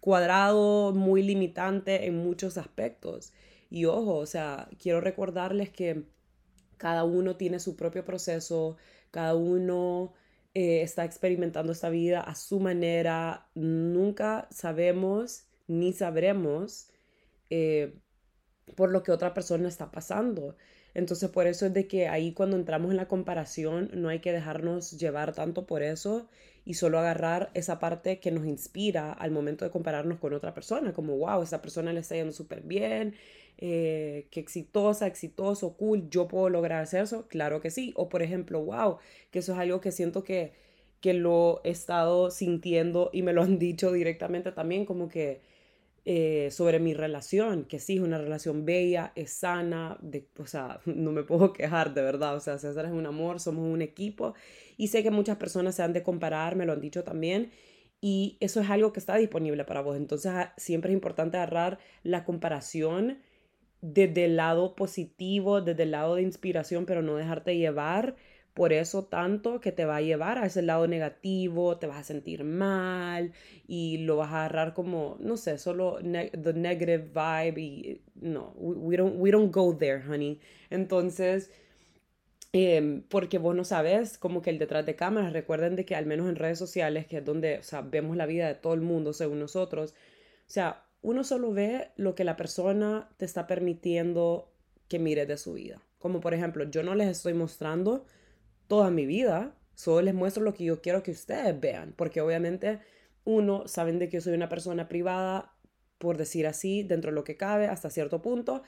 [0.00, 3.32] cuadrado, muy limitante en muchos aspectos.
[3.70, 6.04] Y ojo, o sea, quiero recordarles que
[6.76, 8.76] cada uno tiene su propio proceso,
[9.10, 10.12] cada uno
[10.54, 13.48] eh, está experimentando esta vida a su manera.
[13.54, 16.88] Nunca sabemos ni sabremos
[17.50, 17.94] eh,
[18.76, 20.56] por lo que otra persona está pasando.
[20.94, 24.32] Entonces por eso es de que ahí cuando entramos en la comparación no hay que
[24.32, 26.28] dejarnos llevar tanto por eso
[26.64, 30.92] y solo agarrar esa parte que nos inspira al momento de compararnos con otra persona,
[30.92, 33.14] como wow, esa persona le está yendo súper bien,
[33.58, 37.92] eh, qué exitosa, exitoso, cool, yo puedo lograr hacer eso, claro que sí.
[37.96, 38.98] O por ejemplo, wow,
[39.30, 40.52] que eso es algo que siento que,
[41.00, 45.40] que lo he estado sintiendo y me lo han dicho directamente también, como que
[46.04, 50.80] eh, sobre mi relación, que sí, es una relación bella, es sana, de, o sea,
[50.86, 54.34] no me puedo quejar de verdad, o sea, César es un amor, somos un equipo
[54.76, 57.50] y sé que muchas personas se han de comparar, me lo han dicho también,
[58.00, 61.78] y eso es algo que está disponible para vos, entonces ah, siempre es importante agarrar
[62.04, 63.18] la comparación
[63.80, 68.16] desde el lado positivo, desde el lado de inspiración, pero no dejarte llevar
[68.58, 72.02] por eso tanto que te va a llevar a ese lado negativo, te vas a
[72.02, 73.32] sentir mal
[73.68, 78.96] y lo vas a agarrar como, no sé, solo the negative vibe y no, we,
[78.96, 80.40] don't, we don't go there, honey.
[80.70, 81.52] Entonces,
[82.52, 86.06] em, porque vos no sabes como que el detrás de cámaras, recuerden de que al
[86.06, 88.80] menos en redes sociales, que es donde, o sea, vemos la vida de todo el
[88.80, 89.92] mundo según nosotros,
[90.48, 94.52] o sea, uno solo ve lo que la persona te está permitiendo
[94.88, 95.80] que mire de su vida.
[95.98, 98.04] Como por ejemplo, yo no les estoy mostrando
[98.66, 99.54] toda mi vida.
[99.74, 102.80] Solo les muestro lo que yo quiero que ustedes vean, porque obviamente,
[103.24, 105.52] uno, saben de que yo soy una persona privada,
[105.98, 108.62] por decir así, dentro de lo que cabe, hasta cierto punto.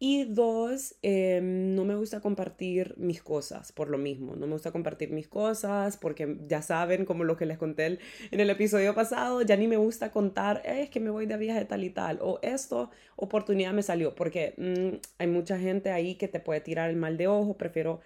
[0.00, 4.36] Y dos, em, no me gusta compartir mis cosas por lo mismo.
[4.36, 7.98] No me gusta compartir mis cosas porque ya saben, como lo que les conté
[8.30, 11.64] en el episodio pasado, ya ni me gusta contar, es que me voy de viaje
[11.64, 12.20] tal y tal.
[12.22, 14.14] O esto, oportunidad me salió.
[14.14, 17.56] Porque mm, hay mucha gente ahí que te puede tirar el mal de ojo.
[17.56, 18.00] Prefiero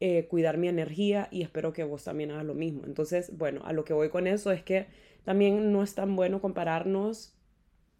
[0.00, 2.82] eh, cuidar mi energía y espero que vos también hagas lo mismo.
[2.86, 4.86] Entonces, bueno, a lo que voy con eso es que
[5.24, 7.35] también no es tan bueno compararnos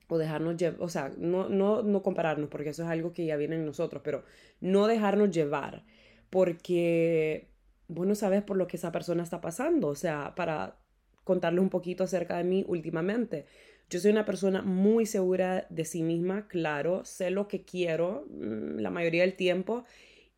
[0.09, 3.37] o dejarnos llevar, o sea, no, no, no compararnos porque eso es algo que ya
[3.37, 4.25] viene en nosotros, pero
[4.61, 5.85] no dejarnos llevar
[6.31, 7.49] porque
[7.89, 10.77] vos no sabes por lo que esa persona está pasando, o sea, para
[11.25, 13.47] contarles un poquito acerca de mí últimamente.
[13.89, 18.79] Yo soy una persona muy segura de sí misma, claro, sé lo que quiero mm,
[18.79, 19.85] la mayoría del tiempo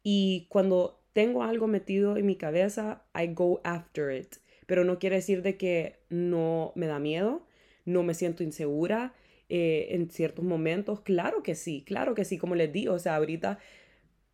[0.02, 4.36] y cuando tengo algo metido en mi cabeza, I go after it.
[4.66, 7.46] Pero no quiere decir de que no me da miedo,
[7.84, 9.14] no me siento insegura
[9.48, 11.00] eh, en ciertos momentos.
[11.00, 13.58] Claro que sí, claro que sí, como les digo, o sea, ahorita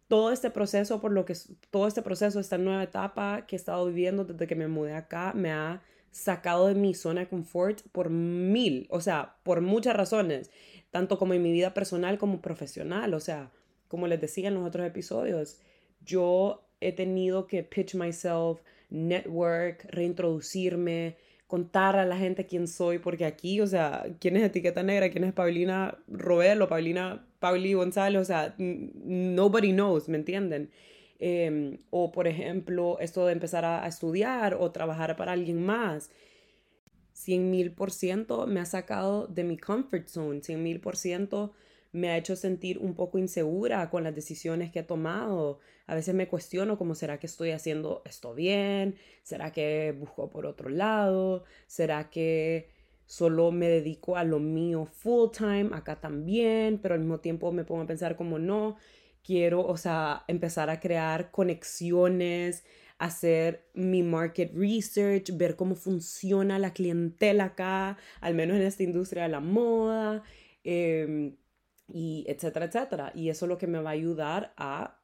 [0.08, 1.34] todo este proceso, por lo que
[1.70, 5.32] todo este proceso, esta nueva etapa que he estado viviendo desde que me mudé acá,
[5.34, 10.50] me ha sacado de mi zona de confort por mil, o sea, por muchas razones,
[10.90, 13.50] tanto como en mi vida personal como profesional, o sea,
[13.88, 15.58] como les decía en los otros episodios,
[16.04, 18.60] yo he tenido que pitch myself,
[18.90, 21.16] network, reintroducirme,
[21.46, 25.24] contar a la gente quién soy, porque aquí, o sea, quién es Etiqueta Negra, quién
[25.24, 30.70] es Paulina Robelo, Paulina Pauli González, o sea, nobody knows, ¿me entienden?
[31.18, 36.10] Em, o, por ejemplo, esto de empezar a, estudiar o trabajar para alguien más.
[37.12, 41.52] 100 mil por ciento me ha sacado de mi comfort zone, 100 mil por ciento
[41.94, 45.60] me ha hecho sentir un poco insegura con las decisiones que he tomado.
[45.86, 50.44] A veces me cuestiono cómo será que estoy haciendo esto bien, será que busco por
[50.44, 52.68] otro lado, será que
[53.06, 57.64] solo me dedico a lo mío full time acá también, pero al mismo tiempo me
[57.64, 58.76] pongo a pensar como no,
[59.22, 62.64] quiero, o sea, empezar a crear conexiones,
[62.98, 69.24] hacer mi market research, ver cómo funciona la clientela acá, al menos en esta industria
[69.24, 70.24] de la moda.
[70.64, 71.36] Em,
[71.88, 73.12] y etcétera, etcétera.
[73.14, 75.00] Y eso es lo que me va a ayudar a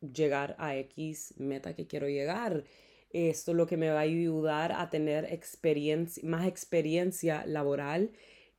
[0.00, 2.64] llegar a X meta que quiero llegar.
[3.10, 8.12] Esto es lo que me va a ayudar a tener experiencia, más experiencia laboral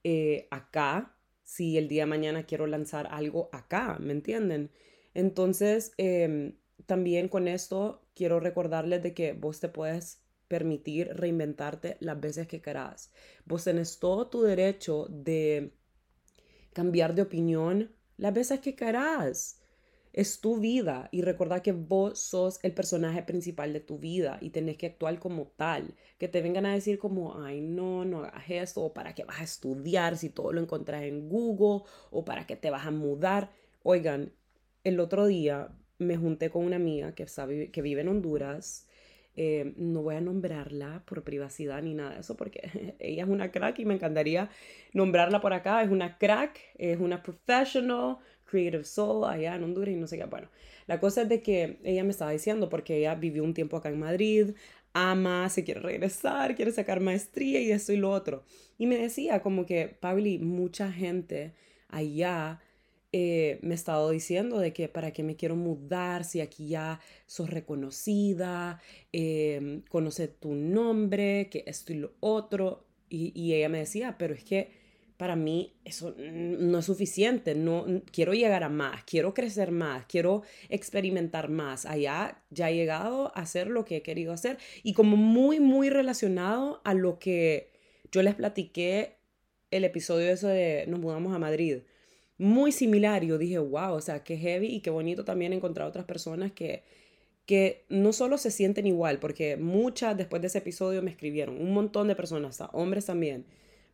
[0.04, 4.72] eh, acá, si el día de mañana quiero lanzar algo acá, ¿me entienden?
[5.14, 12.20] Entonces, em, también con esto quiero recordarles de que vos te puedes permitir reinventarte las
[12.20, 13.12] veces que querás.
[13.46, 15.74] Vos tenés todo tu derecho de
[16.74, 19.58] cambiar de opinión las veces que querás.
[20.14, 24.50] Es tu vida y recordar que vos sos el personaje principal de tu vida y
[24.50, 25.96] tenés que actuar como tal.
[26.18, 29.40] Que te vengan a decir como, ay, no, no hagas esto, o para qué vas
[29.40, 33.52] a estudiar si todo lo encontrás en Google, o para qué te vas a mudar.
[33.84, 34.34] Oigan,
[34.84, 38.88] el otro día me junté con una amiga que, sabe, que vive en Honduras
[39.36, 43.52] eh, no voy a nombrarla por privacidad ni nada de eso porque ella es una
[43.52, 44.50] crack y me encantaría
[44.94, 45.82] nombrarla por acá.
[45.84, 50.26] Es una crack, es una professional, creative soul allá en Honduras y no sé qué.
[50.26, 50.50] Bueno,
[50.88, 53.90] la cosa es de que ella me estaba diciendo porque ella vivió un tiempo acá
[53.90, 54.52] en Madrid,
[54.94, 58.44] ama, se quiere regresar, quiere sacar maestría y esto y lo otro.
[58.78, 61.54] Y me decía como que, Pabli, mucha gente
[61.88, 62.60] allá
[63.14, 67.02] eh, me he estado diciendo de que para qué me quiero mudar si aquí ya
[67.26, 68.82] sos reconocida,
[69.12, 72.86] eh, conoce tu nombre, que esto y lo otro.
[73.10, 74.72] Y, y, ella me decía, pero es que
[75.18, 80.44] para mí eso no es suficiente, no quiero llegar a más, quiero crecer más, quiero
[80.70, 81.86] experimentar más.
[81.86, 85.90] Allá ya he llegado a hacer lo que he querido hacer y como muy, muy
[85.90, 87.72] relacionado a lo que
[88.12, 89.18] yo les platiqué
[89.70, 91.82] el episodio ese de nos mudamos a Madrid
[92.42, 96.06] muy similar yo dije, wow, o sea, qué heavy y qué bonito también encontrar otras
[96.06, 96.84] personas que,
[97.46, 101.72] que no solo se sienten igual, porque muchas después de ese episodio me escribieron, un
[101.72, 103.46] montón de personas, hombres también,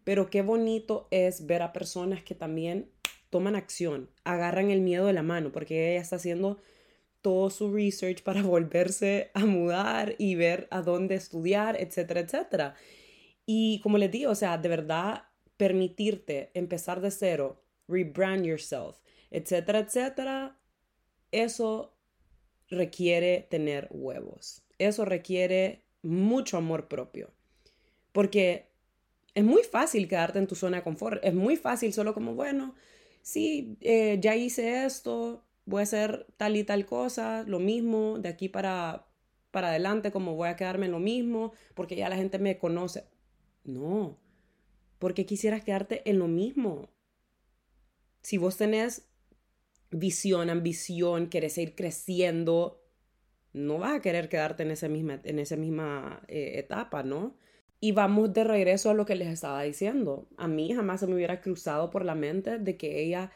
[0.06, 2.90] pero qué bonito es ver a personas que también
[3.30, 6.58] toman acción, agarran el miedo de la mano, porque ella está haciendo
[7.22, 12.76] todo su research para volverse a mudar y ver a dónde estudiar, etcétera, etcétera.
[13.46, 15.24] Y como les digo, o sea, de verdad
[15.58, 18.98] permitirte empezar de cero rebrand yourself,
[19.32, 20.58] etcétera, etcétera,
[21.32, 21.94] eso
[22.70, 24.64] requiere tener huevos.
[24.78, 27.32] Eso requiere mucho amor propio.
[28.12, 28.70] Porque
[29.34, 31.24] es muy fácil quedarte en tu zona de confort.
[31.24, 32.76] Es muy fácil solo como, bueno,
[33.22, 38.30] sí, eh, ya hice esto, voy a hacer tal y tal cosa, lo mismo, de
[38.30, 39.08] aquí para,
[39.52, 43.06] para adelante, como voy a quedarme en lo mismo, porque ya la gente me conoce.
[43.64, 44.18] No,
[45.00, 46.90] porque quisieras quedarte en lo mismo
[48.28, 49.08] si vos tenés
[49.90, 52.84] visión, ambición, querés ir creciendo,
[53.54, 57.38] no vas a querer quedarte en esa misma, en esa misma eh, etapa, ¿no?
[57.80, 60.28] Y vamos de regreso a lo que les estaba diciendo.
[60.36, 63.32] A mí jamás se me hubiera cruzado por la mente de que ella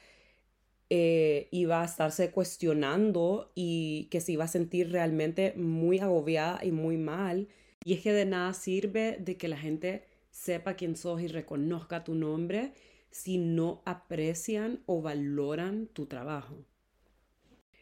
[0.90, 6.74] eh, iba a estarse cuestionando y que se iba a sentir realmente muy agobiada y
[6.74, 7.48] muy mal.
[7.86, 12.04] Y es que de nada sirve de que la gente sepa quién sos y reconozca
[12.04, 12.74] tu nombre
[13.12, 16.66] si no aprecian o valoran tu trabajo.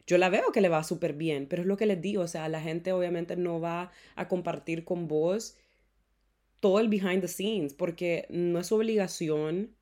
[0.07, 2.27] Yo la veo que le va súper bien, pero es lo que les digo, o
[2.27, 5.55] sea, la gente obviamente no va a compartir con vos
[6.59, 9.75] todo el behind the scenes, porque no es obligación,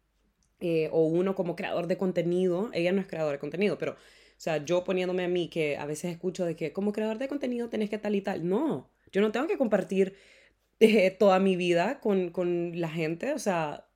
[0.59, 3.95] eh, o uno como creador de contenido, ella no es creadora de contenido, pero, o
[4.37, 7.69] sea, yo poniéndome a mí que a veces escucho de que como creador de contenido
[7.69, 10.15] tenés que tal y tal, no, yo no tengo que compartir
[10.79, 13.86] eh, toda mi vida con, con la gente, o sea,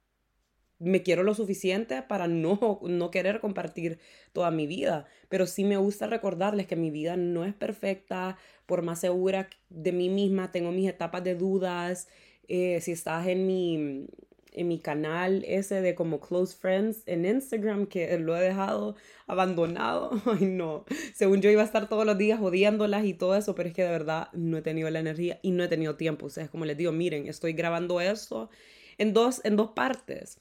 [0.82, 4.00] me quiero lo suficiente para no, no querer compartir
[4.34, 8.82] toda mi vida, pero sí me gusta recordarles que mi vida no es perfecta, por
[8.82, 12.08] más segura de mí misma, tengo mis etapas de dudas,
[12.54, 14.08] Eh, si estás en mi,
[14.54, 18.96] en mi canal ese de como Close Friends en Instagram, que lo he dejado
[19.28, 20.12] abandonado.
[20.26, 20.86] Ay, no.
[21.14, 23.84] Según yo iba a estar todos los días odiándolas y todo eso, pero es que
[23.84, 26.28] de verdad no he tenido la energía y no he tenido tiempo.
[26.28, 28.50] O como les digo, miren, estoy grabando esto
[28.98, 30.40] en dos, en dos partes.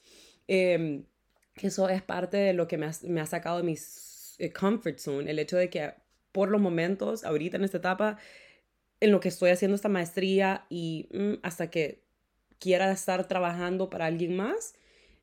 [0.53, 1.03] Eh,
[1.61, 3.77] eso es parte de lo que me ha, me ha sacado de mi
[4.37, 5.93] eh, comfort zone, el hecho de que
[6.33, 8.17] por los momentos, ahorita en esta etapa,
[8.99, 12.03] en lo que estoy haciendo esta maestría y mm, hasta que
[12.59, 14.75] quiera estar trabajando para alguien más,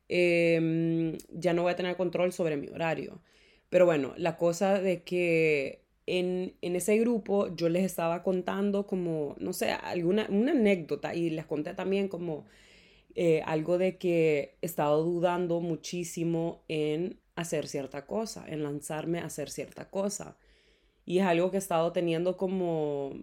[0.07, 3.21] em, ya no voy a tener control sobre mi horario.
[3.69, 9.35] Pero bueno, la cosa de que en, en, ese grupo yo les estaba contando como,
[9.39, 12.45] no sé, alguna una anécdota y les conté también como
[13.15, 19.25] eh, algo de que he estado dudando muchísimo en hacer cierta cosa, en lanzarme a
[19.25, 20.37] hacer cierta cosa.
[21.05, 23.13] Y es algo que he estado teniendo como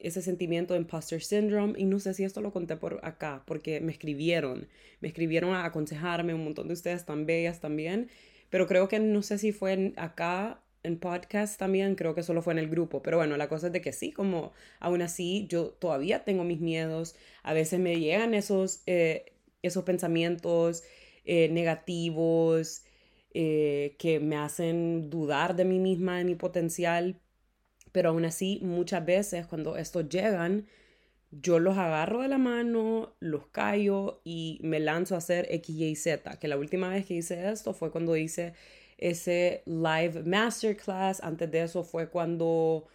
[0.00, 3.80] ese sentimiento de imposter syndrome y no sé si esto lo conté por acá porque
[3.80, 4.68] me escribieron,
[5.00, 8.08] me escribieron a aconsejarme, un montón de ustedes tan bellas también,
[8.50, 12.52] pero creo que no sé si fue acá en podcast también, creo que solo fue
[12.52, 15.70] en el grupo, pero bueno, la cosa es de que sí, como aún así yo
[15.70, 20.84] todavía tengo mis miedos, a veces me llegan esos, eh, esos pensamientos
[21.24, 22.84] eh, negativos
[23.34, 27.20] eh, que me hacen dudar de mí misma, de mi potencial,
[27.92, 30.66] pero aún así muchas veces cuando estos llegan,
[31.30, 35.94] yo los agarro de la mano, los callo y me lanzo a hacer X, Y,
[35.96, 38.54] Z, que la última vez que hice esto fue cuando hice
[38.98, 41.22] ese live masterclass.
[41.22, 42.86] Antes de eso fue cuando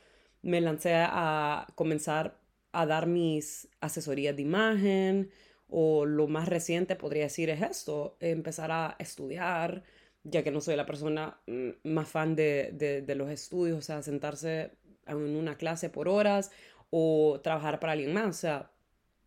[0.42, 2.38] me lancé a comenzar
[2.74, 5.32] a dar mis asesorías de imagen
[5.70, 9.84] o lo más reciente podría decir es esto, empezar a estudiar,
[10.24, 14.02] ya que no soy la persona mm, más fan de, de los estudios, o sea,
[14.04, 14.72] sentarse
[15.08, 16.52] en una clase por horas
[16.90, 18.72] o trabajar para alguien más, o sea,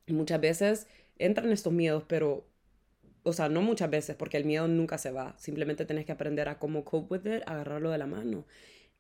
[0.09, 0.87] muchas veces
[1.19, 2.47] entran estos miedos, pero
[3.27, 5.35] o sea, no muchas veces, porque el miedo nunca se va.
[5.39, 8.47] Simplemente tenés que aprender a cómo cope with it, agarrarlo de la mano.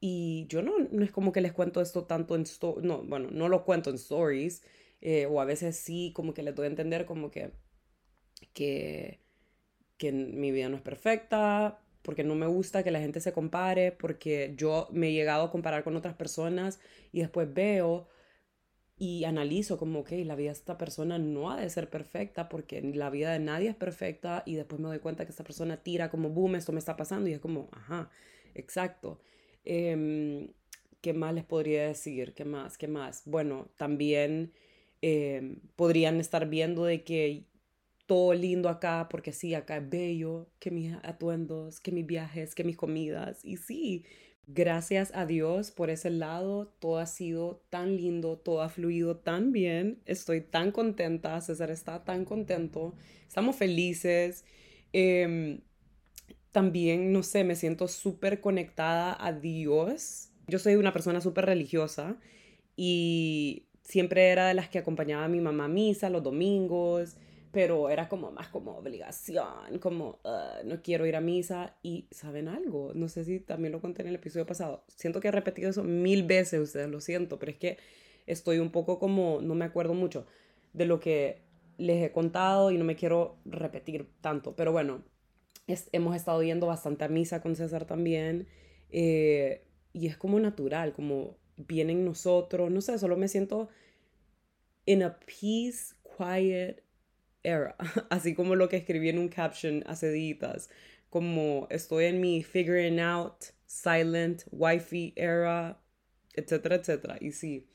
[0.01, 2.45] Y yo no, no es como que les cuento esto tanto en,
[2.83, 4.63] no, bueno, no lo cuento en stories,
[5.01, 7.53] eh, o a veces sí, como que les doy a entender como que,
[8.53, 9.21] que,
[9.97, 13.93] que mi vida no es perfecta, porque no me gusta que la gente se compare,
[13.93, 16.81] porque yo me he llegado a comparar con otras personas
[17.13, 18.09] y después veo
[18.99, 22.81] y analizo como, ok, la vida de esta persona no ha de ser perfecta porque
[22.83, 26.11] la vida de nadie es perfecta y después me doy cuenta que esta persona tira
[26.11, 28.11] como, boom, esto me está pasando y es como, ajá,
[28.55, 29.21] exacto.
[29.65, 30.49] Em,
[31.03, 32.33] ¿Qué más les podría decir?
[32.35, 32.79] ¿Qué más?
[32.79, 33.23] ¿Qué más?
[33.27, 34.53] Bueno, también
[35.03, 37.45] em, podrían estar viendo de que
[38.07, 42.65] todo lindo acá, porque sí, acá es bello, que mis atuendos, que mis viajes, que
[42.65, 43.45] mis comidas.
[43.45, 44.05] Y sí,
[44.49, 49.51] Gracias a Dios por ese lado, todo ha sido tan lindo, todo ha fluido tan
[49.51, 52.95] bien, estoy tan contenta, César está tan contento,
[53.27, 54.45] estamos felices.
[54.93, 55.63] Em,
[56.53, 60.31] también, no sé, me siento súper conectada a Dios.
[60.47, 62.17] Yo soy una persona súper religiosa
[62.77, 67.17] y siempre era de las que acompañaba a mi mamá a misa los domingos
[67.57, 70.21] pero era como más como obligación, como
[70.67, 74.09] no quiero ir a misa y saben algo, no sé si también lo conté en
[74.09, 77.57] el episodio pasado, siento que he repetido eso mil veces, ustedes lo siento, pero es
[77.57, 77.79] que
[78.27, 80.27] estoy un poco como, no me acuerdo mucho
[80.75, 81.45] de lo que
[81.79, 85.03] les he contado y no me quiero repetir tanto, pero bueno,
[85.93, 88.49] hemos estado yendo bastante a misa con César también
[88.91, 93.71] eh, y es como natural, como vienen nosotros, no sé, solo me siento
[94.85, 96.86] in a peace, quiet,
[97.47, 97.77] era,
[98.11, 100.69] así como lo que escribí en un caption hace días,
[101.11, 105.81] como estoy en mi figuring out, silent, wifi era,
[106.35, 107.17] etcétera, etcétera.
[107.21, 107.69] Y sí,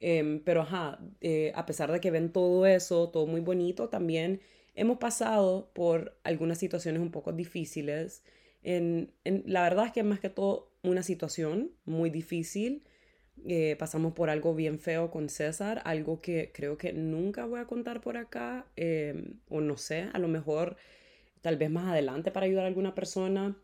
[0.00, 4.40] em, pero ajá, eh, a pesar de que ven todo eso, todo muy bonito, también
[4.74, 8.22] hemos pasado por algunas situaciones un poco difíciles.
[8.62, 12.84] En, en, la verdad es que más que todo una situación muy difícil
[13.46, 17.66] eh, pasamos por algo bien feo con César, algo que creo que nunca voy a
[17.66, 20.76] contar por acá, em, o no sé, a lo mejor
[21.40, 23.56] tal vez más adelante para ayudar a alguna persona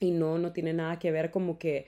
[0.00, 1.86] y no, no tiene nada que ver como que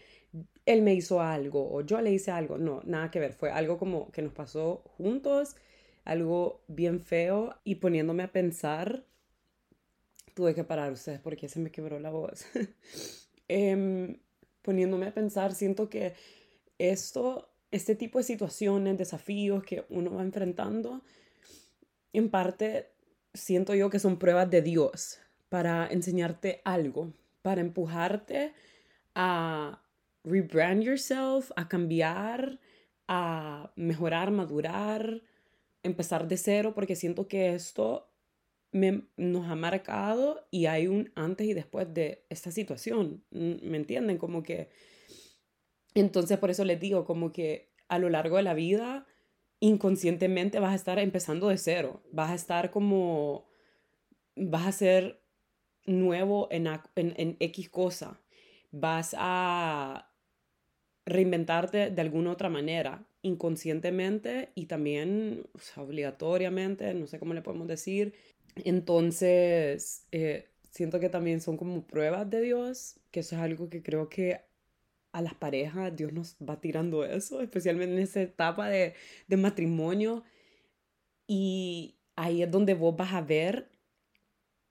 [0.66, 3.78] él me hizo algo o yo le hice algo, no, nada que ver, fue algo
[3.78, 5.56] como que nos pasó juntos,
[6.04, 9.04] algo bien feo y poniéndome a pensar,
[10.34, 12.46] tuve que parar ustedes porque se me quebró la voz.
[13.50, 14.18] Em,
[14.60, 16.12] poniéndome a pensar, siento que
[16.78, 21.02] esto, este tipo de situaciones, desafíos que uno va enfrentando,
[22.12, 22.90] en parte
[23.34, 25.18] siento yo que son pruebas de Dios
[25.48, 27.12] para enseñarte algo,
[27.42, 28.52] para empujarte
[29.14, 29.82] a
[30.24, 32.58] rebrand yourself, a cambiar,
[33.06, 35.22] a mejorar, madurar,
[35.82, 38.08] empezar de cero porque siento que esto
[38.72, 43.24] me, nos ha marcado y hay un antes y después de esta situación.
[43.30, 44.18] ¿Me entienden?
[44.18, 44.68] Como que...
[45.94, 49.06] Entonces por eso les digo, como que a lo largo de la vida,
[49.60, 52.02] inconscientemente vas a estar empezando de cero.
[52.12, 53.48] Vas a estar como...
[54.36, 55.20] Vas a ser
[55.84, 58.20] nuevo en, en, en X cosa.
[58.70, 60.12] Vas a
[61.06, 68.14] reinventarte de alguna otra manera, inconscientemente y también obligatoriamente, no sé cómo le podemos decir.
[68.64, 73.82] Entonces, eh, siento que también son como pruebas de Dios, que eso es algo que
[73.82, 74.40] creo que
[75.18, 78.94] a las parejas Dios nos va tirando eso, especialmente en esa etapa de,
[79.26, 80.24] de matrimonio.
[81.26, 83.70] Y ahí es donde vos vas a ver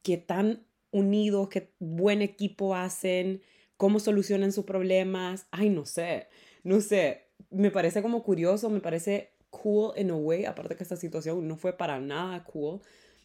[0.01, 3.41] qué tan unidos, qué buen equipo hacen,
[3.77, 5.47] cómo solucionan sus problemas.
[5.51, 6.27] Ay, no sé,
[6.63, 7.27] no sé.
[7.49, 11.55] Me parece como curioso, me parece cool in a way, aparte que esta situación no
[11.57, 12.81] fue para nada cool,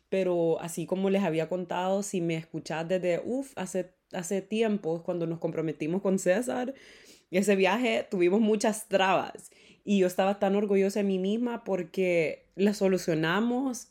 [0.08, 5.26] pero así como les había contado, si me escuchás desde, uff, hace, hace tiempo, cuando
[5.26, 6.74] nos comprometimos con César,
[7.38, 9.50] ese viaje tuvimos muchas trabas
[9.84, 13.88] y yo estaba tan orgullosa de mí misma porque la solucionamos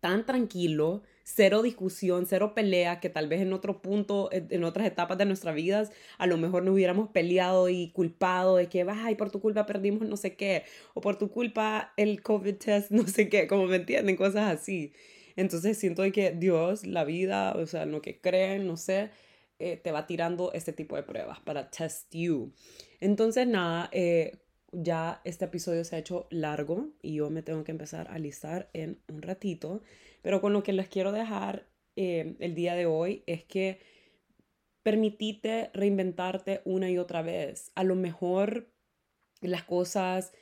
[0.00, 5.18] tan tranquilo, cero discusión, cero pelea, que tal vez en otro punto, en otras etapas
[5.18, 9.30] de nuestras vidas, a lo mejor nos hubiéramos peleado y culpado de que, ay, por
[9.30, 13.28] tu culpa perdimos no sé qué, o por tu culpa el COVID test, no sé
[13.28, 14.92] qué, como me entienden, cosas así.
[15.34, 19.10] Entonces siento que Dios, la vida, o sea, lo que creen, no sé,
[19.58, 22.52] eh, te va tirando este tipo de pruebas para test you.
[23.00, 24.38] Entonces, nada, eh,
[24.72, 28.68] ya este episodio se ha hecho largo y yo me tengo que empezar a listar
[28.72, 29.82] en un ratito.
[30.22, 33.80] Pero con lo que les quiero dejar eh, el día de hoy es que
[34.82, 37.72] permitite reinventarte una y otra vez.
[37.74, 38.68] A lo mejor
[39.40, 40.32] las cosas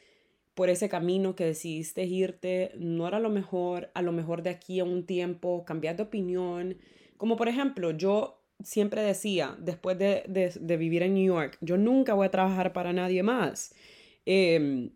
[0.55, 4.81] por ese camino que decidiste irte no era lo mejor, a lo mejor de aquí
[4.81, 6.79] a un tiempo cambiar de opinión.
[7.17, 10.25] Como por ejemplo, yo siempre decía, después de,
[10.79, 13.75] vivir en New York, yo nunca voy a trabajar para nadie más.
[14.27, 14.91] Em,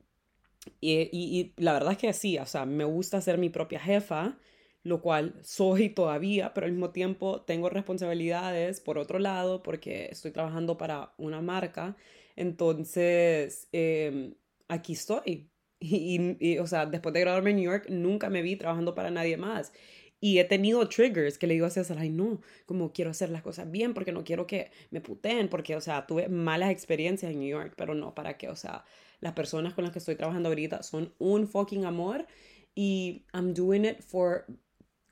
[0.80, 4.38] y, y, la verdad es que sí, o sea, me gusta ser mi propia jefa,
[4.82, 10.30] lo cual soy todavía, pero al mismo tiempo tengo responsabilidades por otro lado porque estoy
[10.32, 11.96] trabajando para una marca.
[12.36, 14.34] Entonces, em,
[14.68, 15.50] aquí estoy.
[15.80, 19.36] Y, o sea, después de graduarme en New York, nunca me vi trabajando para nadie
[19.36, 19.72] más.
[20.20, 23.42] Y he tenido triggers que le digo a César, ay no, como quiero hacer las
[23.42, 27.40] cosas bien porque no quiero que me puteen, porque, o sea, tuve malas experiencias en
[27.40, 28.48] New York, pero no, ¿para qué?
[28.48, 28.84] O sea,
[29.20, 32.26] las personas con las que estoy trabajando ahorita son un fucking amor
[32.74, 34.46] y I'm doing it for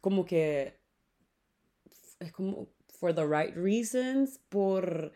[0.01, 0.79] como que
[2.21, 5.13] es como for the right reasons, por,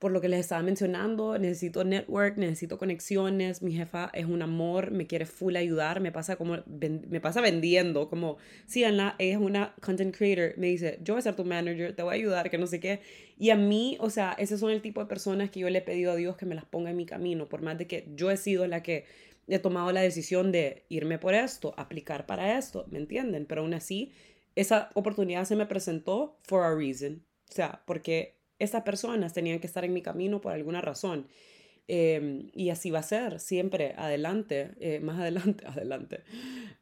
[0.00, 4.92] por lo que les estaba mencionando, necesito network, necesito conexiones, mi jefa es un amor,
[4.92, 9.74] me quiere full ayudar, me pasa como, me pasa vendiendo, como, si Ana es una
[9.82, 12.56] content creator, me dice, yo voy a ser tu manager, te voy a ayudar, que
[12.56, 13.00] no sé qué,
[13.36, 15.82] y a mí, o sea, ese son el tipo de personas que yo le he
[15.82, 18.30] pedido a Dios que me las ponga en mi camino, por más de que yo
[18.30, 19.04] he sido la que
[19.48, 23.44] he tomado la decisión de irme por esto, aplicar para esto, ¿me entienden?
[23.44, 24.12] Pero aún así,
[24.54, 27.22] esa oportunidad se me presentó for a reason.
[27.50, 31.26] O sea, porque esas personas tenían que estar en mi camino por alguna razón.
[31.88, 36.22] Em, y así va a ser, siempre, adelante, eh, más adelante, adelante.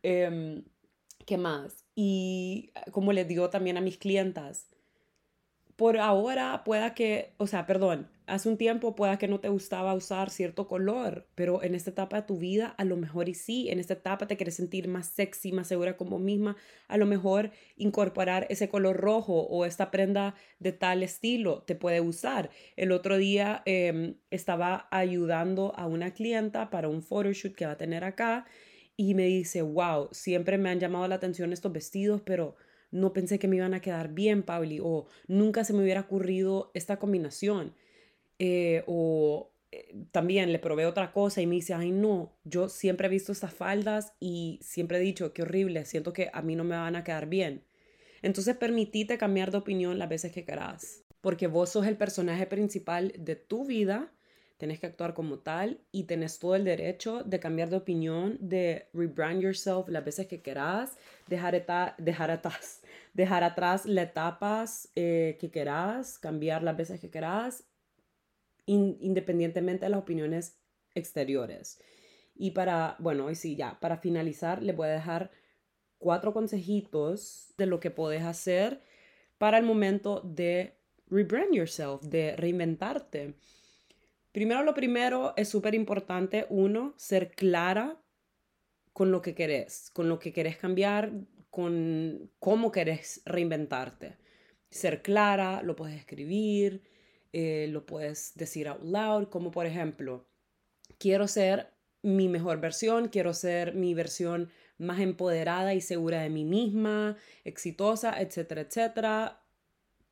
[0.02, 0.64] Em,
[1.24, 1.84] ¿Qué más?
[1.94, 4.66] Y como les digo también a mis clientas,
[5.78, 9.94] por ahora pueda que, o sea, perdón, hace un tiempo pueda que no te gustaba
[9.94, 13.68] usar cierto color, pero en esta etapa de tu vida a lo mejor y sí,
[13.70, 16.56] en esta etapa te quieres sentir más sexy, más segura como misma,
[16.88, 22.00] a lo mejor incorporar ese color rojo o esta prenda de tal estilo te puede
[22.00, 22.50] gustar.
[22.74, 27.78] El otro día em, estaba ayudando a una clienta para un photoshoot que va a
[27.78, 28.46] tener acá
[28.96, 32.56] y me dice, wow, siempre me han llamado la atención estos vestidos, pero
[32.90, 36.70] no pensé que me iban a quedar bien, Pauli, o nunca se me hubiera ocurrido
[36.74, 37.74] esta combinación.
[38.38, 43.06] Eh, o eh, también le probé otra cosa y me dice, ay no, yo siempre
[43.06, 46.64] he visto estas faldas y siempre he dicho, qué horrible, siento que a mí no
[46.64, 47.64] me van a quedar bien.
[48.22, 53.12] Entonces permitite cambiar de opinión las veces que querás, porque vos sos el personaje principal
[53.18, 54.12] de tu vida
[54.58, 58.88] tenés que actuar como tal y tenés todo el derecho de cambiar de opinión, de
[58.92, 60.96] rebrand yourself las veces que querás,
[61.28, 61.64] dejar,
[61.98, 62.82] dejar, atrás,
[63.14, 67.64] dejar atrás las etapas eh, que querás, cambiar las veces que querás,
[68.66, 70.58] independientemente de las opiniones
[70.94, 71.80] exteriores.
[72.34, 75.30] Y para, bueno, hoy sí, ya, para finalizar, le voy a dejar
[75.98, 78.82] cuatro consejitos de lo que podés hacer
[79.38, 80.74] para el momento de
[81.06, 83.34] rebrand yourself, de reinventarte.
[84.38, 88.00] Primero lo primero es súper importante, uno, ser clara
[88.92, 91.10] con lo que querés, con lo que querés cambiar,
[91.50, 94.16] con cómo querés reinventarte.
[94.70, 96.84] Ser clara, lo puedes escribir,
[97.32, 100.28] eh, lo puedes decir out loud, como por ejemplo,
[100.98, 106.44] quiero ser mi mejor versión, quiero ser mi versión más empoderada y segura de mí
[106.44, 109.42] misma, exitosa, etcétera, etcétera.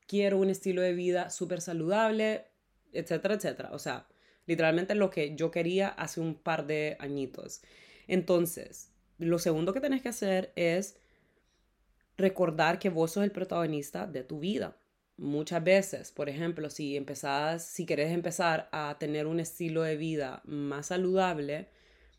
[0.09, 2.47] Quiero un estilo de vida súper saludable,
[2.93, 3.71] etcétera, etcétera.
[3.71, 4.09] O sea,
[4.47, 7.63] literalmente lo que yo quería hace un par de añitos.
[8.07, 10.97] Entonces, lo segundo que tenés que hacer es
[12.17, 14.77] recordar que vos sos el protagonista de tu vida.
[15.19, 20.43] Muchas veces, por ejemplo, si empezás, si querés empezar a tener un estilo de vida
[20.45, 21.69] más saludable,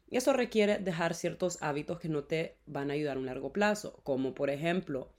[0.10, 4.00] eso requiere dejar ciertos hábitos que no te van a ayudar a un largo plazo,
[4.04, 5.12] como por ejemplo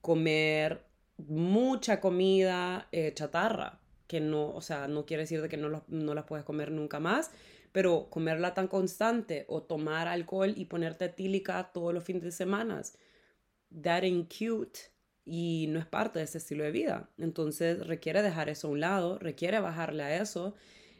[0.00, 0.84] comer
[1.16, 6.14] mucha comida eh, chatarra, que no, o sea, no quiere decir de que no, no
[6.14, 7.30] las puedes comer nunca más,
[7.70, 12.82] pero comerla tan constante o tomar alcohol y ponerte etílica todos los fines de semana,
[13.82, 14.80] that ain't cute
[15.24, 17.10] y no es parte de ese estilo de vida.
[17.18, 20.54] Entonces requiere dejar eso a un lado, requiere bajarle a eso.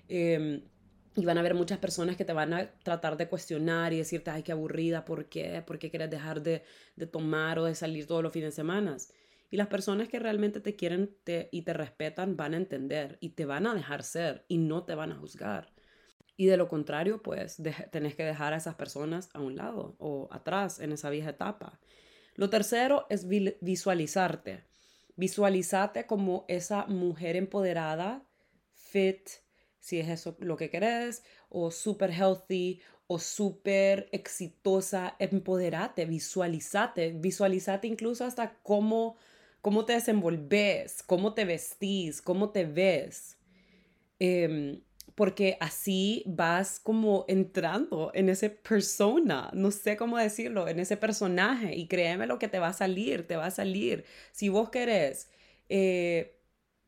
[0.08, 0.62] Em,
[1.16, 4.30] y van a haber muchas personas que te van a tratar de cuestionar y decirte,
[4.30, 5.62] ay, qué aburrida, ¿por qué?
[5.66, 6.62] ¿Por qué quieres dejar de,
[6.94, 8.96] de tomar o de salir todos los fines de semana?
[9.50, 11.16] Y las personas que realmente te quieren
[11.50, 14.94] y te respetan van a entender y te van a dejar ser y no te
[14.94, 15.72] van a juzgar.
[16.36, 20.28] Y de lo contrario, pues tenés que dejar a esas personas a un lado o
[20.30, 21.80] atrás en esa vieja etapa.
[22.34, 24.64] Lo tercero es visualizarte.
[25.16, 28.24] Visualizate como esa mujer empoderada,
[28.74, 29.28] fit,
[29.80, 37.88] si es eso lo que querés, o super healthy, o súper exitosa, empoderate, visualizate, visualizate
[37.88, 39.16] incluso hasta cómo,
[39.62, 43.38] cómo te desenvolves, cómo te vestís, cómo te ves.
[44.18, 44.80] Em,
[45.14, 51.74] porque así vas como entrando en ese persona, no sé cómo decirlo, en ese personaje
[51.74, 54.04] y créeme lo que te va a salir, te va a salir.
[54.30, 55.28] Si vos querés
[55.68, 56.38] eh,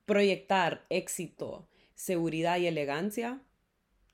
[0.07, 3.43] proyectar éxito, seguridad y elegancia,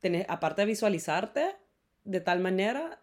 [0.00, 1.56] tenés, aparte de visualizarte
[2.04, 3.02] de tal manera,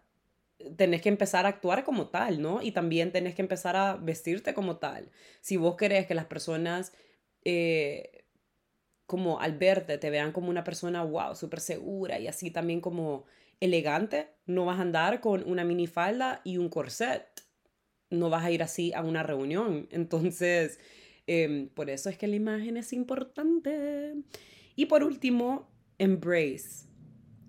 [0.76, 2.62] tenés que empezar a actuar como tal, ¿no?
[2.62, 5.10] Y también tenés que empezar a vestirte como tal.
[5.40, 6.92] Si vos querés que las personas,
[7.44, 8.24] eh,
[9.06, 13.24] como al verte, te vean como una persona, wow, súper segura y así también como
[13.60, 17.26] elegante, no vas a andar con una minifalda y un corset.
[18.10, 19.88] No vas a ir así a una reunión.
[19.90, 20.78] Entonces,
[21.26, 24.14] em, por eso es que la imagen es importante.
[24.76, 26.93] Y por último, embrace.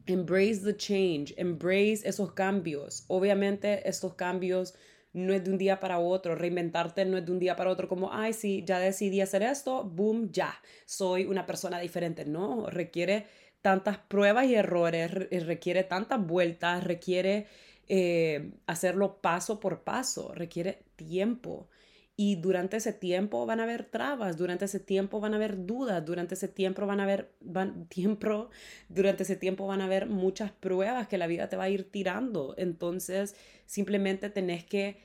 [0.08, 3.06] Embrace the change, embrace esos cambios.
[3.08, 4.76] Obviamente estos cambios
[5.14, 7.88] no es de un día para otro, reinventarte no es de un día para otro
[7.88, 10.54] como, ay, sí, ya decidí hacer esto, boom, ya,
[10.86, 12.26] soy una persona diferente.
[12.26, 13.26] No, requiere
[13.62, 15.12] tantas pruebas y errores,
[15.46, 17.48] requiere tantas vueltas, requiere
[17.88, 21.70] eh, hacerlo paso por paso, requiere tiempo.
[22.18, 26.06] Y durante ese tiempo van a haber trabas, durante ese tiempo van a haber dudas,
[26.06, 28.50] durante ese tiempo van a haber, van, tiempo,
[28.88, 31.92] durante ese tiempo van a haber muchas pruebas que la vida te va a ir
[31.92, 32.56] tirando.
[32.58, 33.36] Entonces,
[33.66, 34.98] simplemente tenés que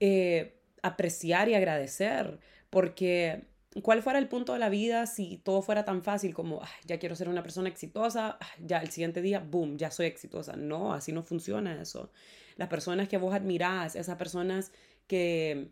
[0.00, 3.44] eh, apreciar y agradecer, porque
[3.82, 7.14] ¿cuál fuera el punto de la vida si todo fuera tan fácil como, ya quiero
[7.14, 10.56] ser una persona exitosa, ya el siguiente día, boom, ya soy exitosa?
[10.56, 12.10] No, así no funciona eso.
[12.56, 14.72] Las personas que vos admirás, esas personas
[15.06, 15.70] que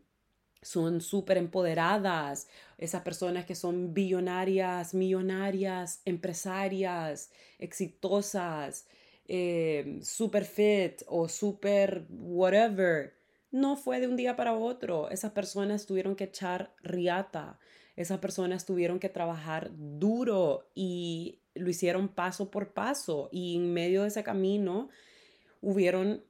[0.64, 2.48] son súper empoderadas,
[2.78, 8.86] esas personas que son billonarias, millonarias, empresarias, exitosas,
[9.28, 13.14] eh, super fit o super whatever.
[13.50, 15.10] No fue de un día para otro.
[15.10, 17.58] Esas personas tuvieron que echar riata.
[17.94, 23.28] Esas personas tuvieron que trabajar duro y lo hicieron paso por paso.
[23.30, 24.88] Y en medio de ese camino
[25.60, 26.24] hubieron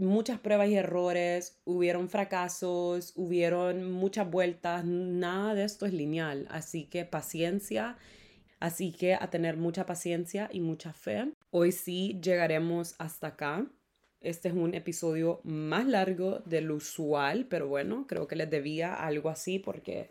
[0.00, 6.84] muchas pruebas y errores, hubieron fracasos, hubieron muchas vueltas, nada de esto es lineal, así
[6.84, 7.96] que paciencia,
[8.58, 11.32] así que a tener mucha paciencia y mucha fe.
[11.50, 13.66] Hoy sí llegaremos hasta acá.
[14.20, 19.30] Este es un episodio más largo del usual, pero bueno, creo que les debía algo
[19.30, 20.10] así porque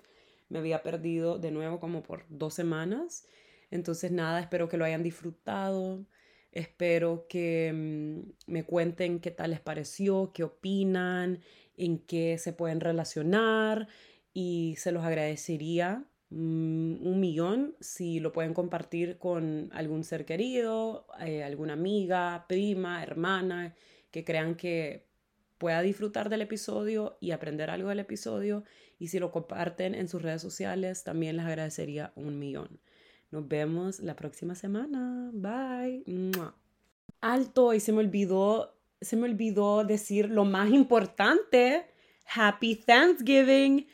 [0.50, 3.26] me había perdido de nuevo como por dos semanas.
[3.72, 6.06] Entonces nada, espero que lo hayan disfrutado.
[6.52, 11.42] Espero que mm, me cuenten qué tal les pareció, qué opinan,
[11.78, 13.88] en qué se pueden relacionar
[14.34, 21.08] y se los agradecería mm, un millón si lo pueden compartir con algún ser querido,
[21.20, 23.76] eh, alguna amiga, prima, hermana,
[24.12, 25.08] que crean que
[25.60, 28.64] pueda disfrutar del episodio y aprender algo del episodio.
[28.98, 32.80] Y si lo comparten en sus redes sociales, también les agradecería un millón.
[33.32, 35.30] Nos vemos la próxima semana.
[35.34, 36.04] Bye.
[37.22, 41.86] Alto, y se me olvidó se me olvidó decir lo más importante.
[42.34, 43.88] Happy Thanksgiving.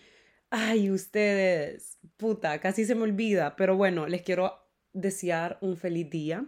[0.49, 3.55] Ay, ustedes, puta, casi se me olvida.
[3.55, 4.53] Pero bueno, les quiero
[4.93, 6.45] desear un feliz día.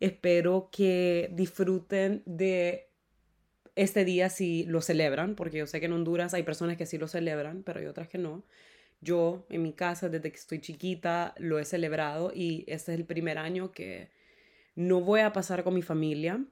[0.00, 2.90] Espero que disfruten de
[3.76, 6.98] este día si lo celebran, porque yo sé que en Honduras hay personas que sí
[6.98, 8.44] lo celebran, pero hay otras que no.
[9.04, 13.04] Yo en mi casa desde que estoy chiquita lo he celebrado y este es el
[13.04, 14.10] primer año que
[14.74, 16.42] no voy a pasar con mi familia.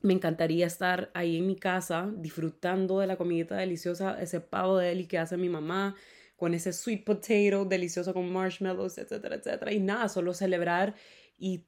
[0.00, 4.88] Me encantaría estar ahí en mi casa disfrutando de la comidita deliciosa, ese pavo de
[4.88, 5.94] deli que hace mi mamá,
[6.36, 9.72] con ese sweet potato delicioso con marshmallows, etcétera, etcétera.
[9.72, 10.94] Y nada, solo celebrar
[11.38, 11.66] y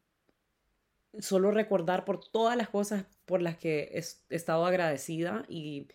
[1.19, 5.89] solo recordar por todas las cosas por las que he estado agradecida y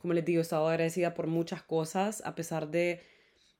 [0.00, 3.00] como les digo, he estado agradecida por muchas cosas, a pesar de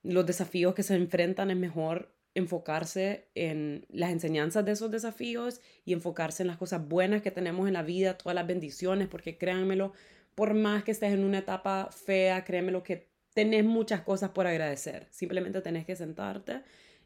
[0.03, 5.93] los desafíos que se enfrentan, es mejor enfocarse en las enseñanzas de esos desafíos y
[5.93, 9.93] enfocarse en las cosas buenas que tenemos en la vida, todas las bendiciones, porque créanmelo,
[10.35, 15.07] por más que estés en una etapa fea, créanmelo que tenés muchas cosas por agradecer.
[15.11, 16.61] Simplemente tenés que sentarte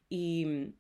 [0.09, 0.73] y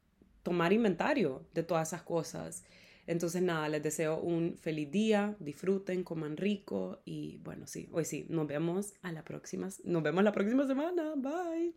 [0.43, 2.63] tomar inventario de todas esas cosas.
[3.07, 8.25] Entonces, nada, les deseo un feliz día, disfruten, coman rico y bueno, sí, hoy sí,
[8.29, 11.13] nos vemos a la próxima, nos vemos la próxima semana.
[11.15, 11.73] Bye.